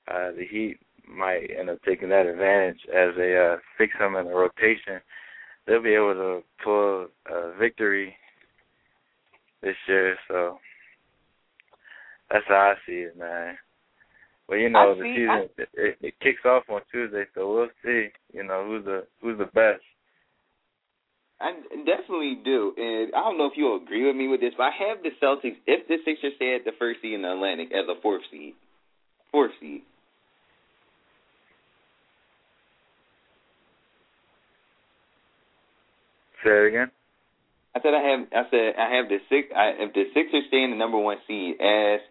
uh, 0.08 0.32
the 0.38 0.46
Heat 0.50 0.78
might 1.08 1.50
end 1.60 1.70
up 1.70 1.80
taking 1.84 2.10
that 2.10 2.28
advantage 2.28 2.80
as 2.94 3.16
they 3.18 3.36
uh, 3.36 3.58
fix 3.78 3.94
them 4.00 4.16
in 4.16 4.28
the 4.28 4.34
rotation 4.34 5.02
they'll 5.68 5.84
be 5.84 5.94
able 5.94 6.14
to 6.14 6.44
pull 6.64 7.08
a 7.30 7.58
victory 7.60 8.16
this 9.62 9.76
year. 9.88 10.16
So 10.28 10.60
that's 12.32 12.46
how 12.48 12.74
I 12.74 12.76
see 12.86 13.00
it, 13.00 13.18
man. 13.18 13.58
But 14.48 14.56
you 14.56 14.70
know, 14.70 14.96
the 14.96 15.04
season 15.04 15.30
I... 15.30 15.82
it, 15.82 15.98
it 16.02 16.14
kicks 16.22 16.46
off 16.46 16.64
on 16.70 16.82
Tuesday, 16.92 17.26
so 17.36 17.54
we'll 17.54 17.68
see. 17.84 18.08
You 18.34 18.44
know 18.44 18.66
who's 18.66 18.86
the 18.86 19.06
who's 19.22 19.38
the 19.38 19.46
best. 19.46 19.84
I 21.40 21.52
definitely 21.86 22.40
do, 22.44 22.74
and 22.78 23.14
I 23.14 23.20
don't 23.20 23.38
know 23.38 23.46
if 23.46 23.54
you'll 23.56 23.78
agree 23.78 24.08
with 24.08 24.16
me 24.16 24.28
with 24.28 24.42
this, 24.42 24.54
but 24.58 24.64
I 24.64 24.72
have 24.90 25.04
the 25.04 25.12
Celtics. 25.22 25.58
If 25.68 25.88
the 25.88 25.98
Sixers 26.04 26.34
stay 26.36 26.56
at 26.56 26.66
the 26.66 26.72
first 26.80 27.02
seed 27.02 27.14
in 27.14 27.22
the 27.22 27.32
Atlantic 27.32 27.70
as 27.72 27.86
a 27.88 28.02
fourth 28.02 28.24
seed, 28.32 28.56
fourth 29.32 29.52
seed. 29.60 29.82
Say 36.44 36.50
it 36.50 36.68
again. 36.70 36.92
I 37.78 37.80
said 37.86 37.94
I 37.94 38.02
have. 38.10 38.22
I 38.34 38.44
said 38.50 38.74
I 38.74 38.88
have 38.98 39.06
the 39.06 39.22
six. 39.30 39.54
I, 39.54 39.78
if 39.86 39.94
the 39.94 40.10
Sixers 40.18 40.50
stay 40.50 40.66
in 40.66 40.72
the 40.72 40.82
number 40.82 40.98
one 40.98 41.18
seed 41.28 41.62
as 41.62 42.02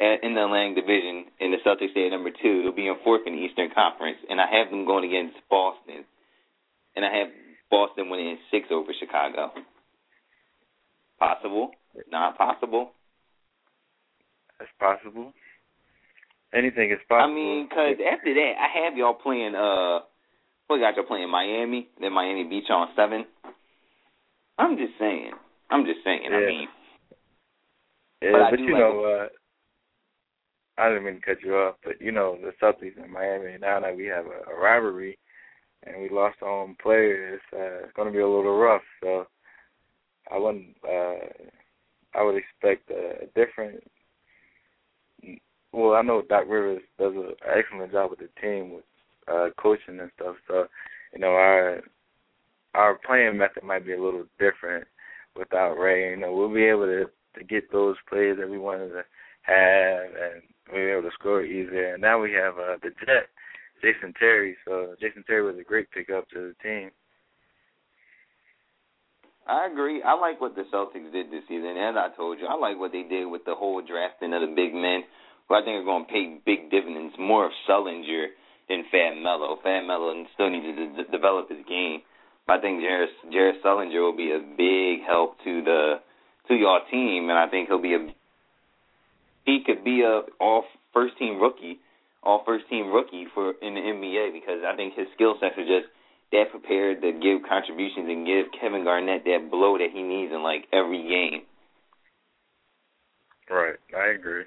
at, 0.00 0.24
in 0.24 0.32
the 0.32 0.40
Atlantic 0.40 0.88
Division, 0.88 1.28
and 1.36 1.52
the 1.52 1.60
Celtics 1.60 1.92
stay 1.92 2.08
at 2.08 2.16
number 2.16 2.32
two, 2.32 2.64
it'll 2.64 2.72
be 2.72 2.88
in 2.88 2.96
fourth 3.04 3.28
in 3.28 3.36
the 3.36 3.42
Eastern 3.44 3.68
Conference, 3.76 4.16
and 4.30 4.40
I 4.40 4.48
have 4.48 4.72
them 4.72 4.86
going 4.88 5.04
against 5.04 5.36
Boston, 5.52 6.08
and 6.96 7.04
I 7.04 7.12
have 7.12 7.28
Boston 7.70 8.08
winning 8.08 8.38
six 8.50 8.68
over 8.72 8.88
Chicago. 8.98 9.52
Possible? 11.20 11.72
Not 12.10 12.38
possible. 12.38 12.92
That's 14.58 14.72
possible. 14.80 15.34
Anything 16.54 16.90
is 16.90 17.04
possible. 17.06 17.28
I 17.28 17.34
mean, 17.34 17.68
because 17.68 18.00
after 18.00 18.32
that, 18.32 18.52
I 18.56 18.84
have 18.84 18.96
y'all 18.96 19.12
playing. 19.12 19.54
Uh, 19.54 20.08
what 20.68 20.80
got 20.80 20.96
y'all 20.96 21.04
playing 21.04 21.28
Miami? 21.28 21.88
Then 22.00 22.14
Miami 22.14 22.48
y'all 22.66 22.88
on 22.88 22.88
seven. 22.96 23.26
I'm 24.62 24.76
just 24.76 24.92
saying. 24.98 25.32
I'm 25.70 25.84
just 25.84 25.98
saying. 26.04 26.22
Yeah. 26.30 26.36
I 26.36 26.46
mean, 26.46 26.68
yeah, 28.22 28.30
but, 28.32 28.50
but 28.50 28.60
you 28.60 28.72
like 28.72 28.80
know, 28.80 29.04
uh, 29.04 30.80
I 30.80 30.88
didn't 30.88 31.04
mean 31.04 31.14
to 31.16 31.20
cut 31.20 31.42
you 31.44 31.56
off, 31.56 31.76
but 31.84 32.00
you 32.00 32.12
know, 32.12 32.38
the 32.40 32.52
Celtics 32.62 33.02
in 33.02 33.12
Miami 33.12 33.58
now 33.60 33.80
that 33.80 33.96
we 33.96 34.06
have 34.06 34.26
a, 34.26 34.52
a 34.52 34.60
rivalry, 34.60 35.18
and 35.82 36.00
we 36.00 36.08
lost 36.08 36.36
our 36.42 36.62
own 36.62 36.76
players, 36.80 37.40
uh, 37.52 37.84
it's 37.84 37.92
going 37.96 38.06
to 38.06 38.12
be 38.12 38.20
a 38.20 38.28
little 38.28 38.56
rough. 38.56 38.82
So 39.02 39.26
I 40.30 40.38
wouldn't. 40.38 40.76
Uh, 40.84 41.48
I 42.14 42.22
would 42.22 42.36
expect 42.36 42.88
a 42.90 43.26
different. 43.34 43.82
Well, 45.72 45.94
I 45.94 46.02
know 46.02 46.22
Doc 46.22 46.44
Rivers 46.46 46.82
does 46.98 47.14
an 47.16 47.34
excellent 47.44 47.90
job 47.90 48.10
with 48.10 48.20
the 48.20 48.28
team 48.40 48.74
with 48.74 48.84
uh, 49.26 49.48
coaching 49.58 49.98
and 49.98 50.10
stuff. 50.20 50.36
So, 50.46 50.66
you 51.14 51.20
know, 51.20 51.30
our 51.30 51.80
playing 53.04 53.38
method 53.38 53.62
might 53.62 53.86
be 53.86 53.92
a 53.92 54.02
little 54.02 54.24
different 54.38 54.86
without 55.36 55.74
Ray. 55.74 56.10
You 56.10 56.16
know, 56.16 56.32
we'll 56.32 56.52
be 56.52 56.64
able 56.64 56.86
to 56.86 57.04
to 57.38 57.44
get 57.44 57.72
those 57.72 57.96
plays 58.08 58.36
that 58.38 58.48
we 58.48 58.58
wanted 58.58 58.88
to 58.88 59.02
have, 59.42 60.04
and 60.04 60.42
we'll 60.70 60.84
be 60.84 60.90
able 60.92 61.02
to 61.02 61.14
score 61.18 61.42
easier. 61.42 61.94
And 61.94 62.02
now 62.02 62.20
we 62.20 62.32
have 62.32 62.58
uh, 62.58 62.76
the 62.82 62.90
Jet, 63.06 63.28
Jason 63.80 64.12
Terry. 64.18 64.56
So 64.66 64.94
Jason 65.00 65.24
Terry 65.26 65.42
was 65.42 65.58
a 65.58 65.64
great 65.64 65.90
pickup 65.90 66.28
to 66.30 66.52
the 66.52 66.54
team. 66.62 66.90
I 69.46 69.66
agree. 69.66 70.02
I 70.02 70.14
like 70.14 70.40
what 70.40 70.54
the 70.54 70.62
Celtics 70.72 71.10
did 71.12 71.30
this 71.30 71.42
season. 71.48 71.74
As 71.76 71.96
I 71.96 72.14
told 72.16 72.38
you, 72.38 72.46
I 72.46 72.54
like 72.54 72.78
what 72.78 72.92
they 72.92 73.02
did 73.02 73.26
with 73.26 73.44
the 73.44 73.56
whole 73.56 73.82
drafting 73.82 74.32
of 74.32 74.40
the 74.40 74.54
big 74.54 74.72
men, 74.72 75.02
who 75.48 75.54
I 75.56 75.64
think 75.64 75.82
are 75.82 75.84
going 75.84 76.06
to 76.06 76.12
pay 76.12 76.38
big 76.46 76.70
dividends. 76.70 77.14
More 77.18 77.46
of 77.46 77.52
Sullinger 77.68 78.26
than 78.68 78.84
Fab 78.92 79.18
Melo. 79.18 79.58
Fab 79.64 79.84
Melo 79.84 80.14
still 80.34 80.50
needs 80.50 80.66
to 80.66 81.02
d- 81.02 81.10
develop 81.10 81.50
his 81.50 81.64
game. 81.66 82.02
I 82.48 82.58
think 82.58 82.80
Jared, 82.80 83.08
Jared 83.30 83.62
Sullinger 83.64 84.00
will 84.00 84.16
be 84.16 84.32
a 84.32 84.40
big 84.40 85.06
help 85.06 85.38
to 85.44 85.62
the 85.62 86.00
to 86.48 86.54
your 86.54 86.80
team, 86.90 87.30
and 87.30 87.38
I 87.38 87.48
think 87.48 87.68
he'll 87.68 87.80
be 87.80 87.94
a 87.94 88.08
he 89.46 89.62
could 89.64 89.84
be 89.84 90.02
a 90.02 90.22
all 90.40 90.64
first 90.92 91.18
team 91.18 91.40
rookie, 91.40 91.78
all 92.22 92.42
first 92.44 92.68
team 92.68 92.88
rookie 92.88 93.26
for 93.32 93.50
in 93.62 93.74
the 93.74 93.80
NBA 93.80 94.32
because 94.32 94.62
I 94.66 94.76
think 94.76 94.94
his 94.94 95.06
skill 95.14 95.34
sets 95.40 95.56
are 95.56 95.66
just 95.66 95.90
that 96.32 96.50
prepared 96.50 97.02
to 97.02 97.12
give 97.12 97.48
contributions 97.48 98.08
and 98.08 98.26
give 98.26 98.46
Kevin 98.58 98.84
Garnett 98.84 99.24
that 99.24 99.48
blow 99.50 99.78
that 99.78 99.90
he 99.92 100.02
needs 100.02 100.32
in 100.32 100.42
like 100.42 100.66
every 100.72 101.02
game. 101.02 101.42
Right, 103.50 103.76
I 103.96 104.14
agree. 104.14 104.44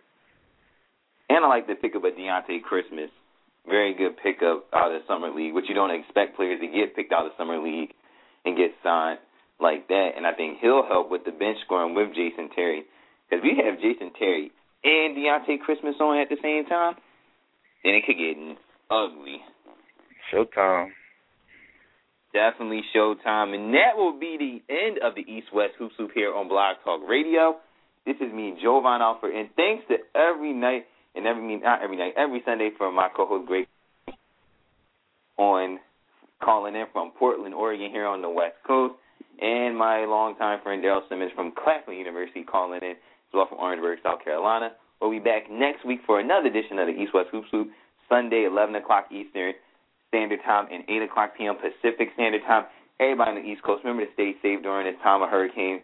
And 1.29 1.45
I 1.45 1.47
like 1.47 1.67
to 1.67 1.75
pick 1.75 1.95
up 1.95 2.03
a 2.03 2.11
Dionte 2.11 2.61
Christmas 2.63 3.09
very 3.67 3.93
good 3.93 4.17
pickup 4.21 4.64
out 4.85 4.93
of 4.93 5.01
the 5.01 5.07
summer 5.07 5.33
league, 5.33 5.53
which 5.53 5.65
you 5.67 5.73
don't 5.73 5.91
expect 5.91 6.35
players 6.35 6.61
to 6.61 6.67
get 6.67 6.95
picked 6.95 7.11
out 7.11 7.25
of 7.25 7.31
the 7.33 7.37
summer 7.41 7.57
league 7.57 7.89
and 8.45 8.55
get 8.55 8.71
signed 8.83 9.19
like 9.59 9.87
that. 9.87 10.09
And 10.15 10.25
I 10.27 10.33
think 10.33 10.59
he'll 10.61 10.85
help 10.85 11.09
with 11.09 11.25
the 11.25 11.31
bench 11.31 11.57
scoring 11.65 11.95
with 11.95 12.13
Jason 12.13 12.49
Terry 12.53 12.85
because 13.25 13.41
we 13.41 13.57
have 13.65 13.81
Jason 13.81 14.11
Terry 14.17 14.51
and 14.83 15.17
Dionte 15.17 15.59
Christmas 15.65 15.95
on 15.99 16.21
at 16.21 16.29
the 16.29 16.37
same 16.41 16.65
time, 16.65 16.93
then 17.83 17.95
it 17.95 18.05
could 18.05 18.17
get 18.17 18.37
ugly. 18.91 19.41
Showtime. 20.31 20.89
Definitely 22.33 22.81
showtime, 22.93 23.55
and 23.55 23.73
that 23.73 23.95
will 23.95 24.19
be 24.19 24.35
the 24.37 24.73
end 24.73 24.99
of 25.01 25.15
the 25.15 25.21
East 25.21 25.47
West 25.53 25.73
Hoop 25.79 25.93
Hoop 25.97 26.11
here 26.13 26.35
on 26.35 26.49
Blog 26.49 26.75
Talk 26.83 26.99
Radio. 27.07 27.55
This 28.05 28.17
is 28.17 28.31
me, 28.33 28.53
Jovan 28.61 29.01
Alford, 29.01 29.33
and 29.33 29.49
thanks 29.55 29.85
to 29.87 29.95
every 30.13 30.51
night 30.51 30.85
and 31.15 31.25
every 31.25 31.55
not 31.57 31.81
every 31.81 31.97
night, 31.97 32.13
every 32.17 32.43
Sunday 32.45 32.71
for 32.77 32.91
my 32.91 33.07
co-host 33.15 33.47
Greg 33.47 33.67
on 35.37 35.79
calling 36.43 36.75
in 36.75 36.85
from 36.91 37.11
Portland, 37.11 37.53
Oregon, 37.53 37.89
here 37.91 38.05
on 38.05 38.21
the 38.21 38.29
West 38.29 38.55
Coast, 38.65 38.95
and 39.41 39.77
my 39.77 40.05
longtime 40.05 40.61
friend 40.61 40.83
Daryl 40.83 41.07
Simmons 41.09 41.31
from 41.35 41.51
Claflin 41.51 41.97
University 41.97 42.43
calling 42.43 42.79
in 42.81 42.95
Bluff 43.31 43.49
from 43.49 43.59
Orangeburg, 43.59 43.99
South 44.03 44.23
Carolina. 44.23 44.71
We'll 45.01 45.11
be 45.11 45.19
back 45.19 45.51
next 45.51 45.85
week 45.85 45.99
for 46.05 46.19
another 46.19 46.47
edition 46.47 46.79
of 46.79 46.87
the 46.87 46.93
East 46.93 47.13
West 47.13 47.29
Hoops 47.31 47.47
Loop, 47.51 47.69
Sunday, 48.07 48.45
11 48.49 48.75
o'clock 48.75 49.07
Eastern 49.11 49.53
Standard 50.07 50.39
Time 50.45 50.67
and 50.71 50.83
8 50.87 51.01
o'clock 51.03 51.33
p.m. 51.37 51.55
Pacific 51.55 52.09
Standard 52.13 52.41
Time. 52.47 52.65
Everybody 52.99 53.31
on 53.31 53.35
the 53.43 53.43
East 53.43 53.63
Coast, 53.63 53.83
remember 53.83 54.05
to 54.05 54.13
stay 54.13 54.35
safe 54.41 54.63
during 54.63 54.87
this 54.87 55.01
time 55.03 55.21
of 55.21 55.29
hurricane. 55.29 55.81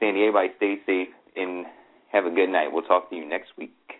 Sandy, 0.00 0.20
everybody 0.20 0.48
stay 0.56 0.76
safe 0.86 1.08
and 1.36 1.66
have 2.10 2.24
a 2.24 2.30
good 2.30 2.48
night. 2.48 2.68
We'll 2.72 2.82
talk 2.82 3.10
to 3.10 3.16
you 3.16 3.28
next 3.28 3.50
week. 3.58 3.93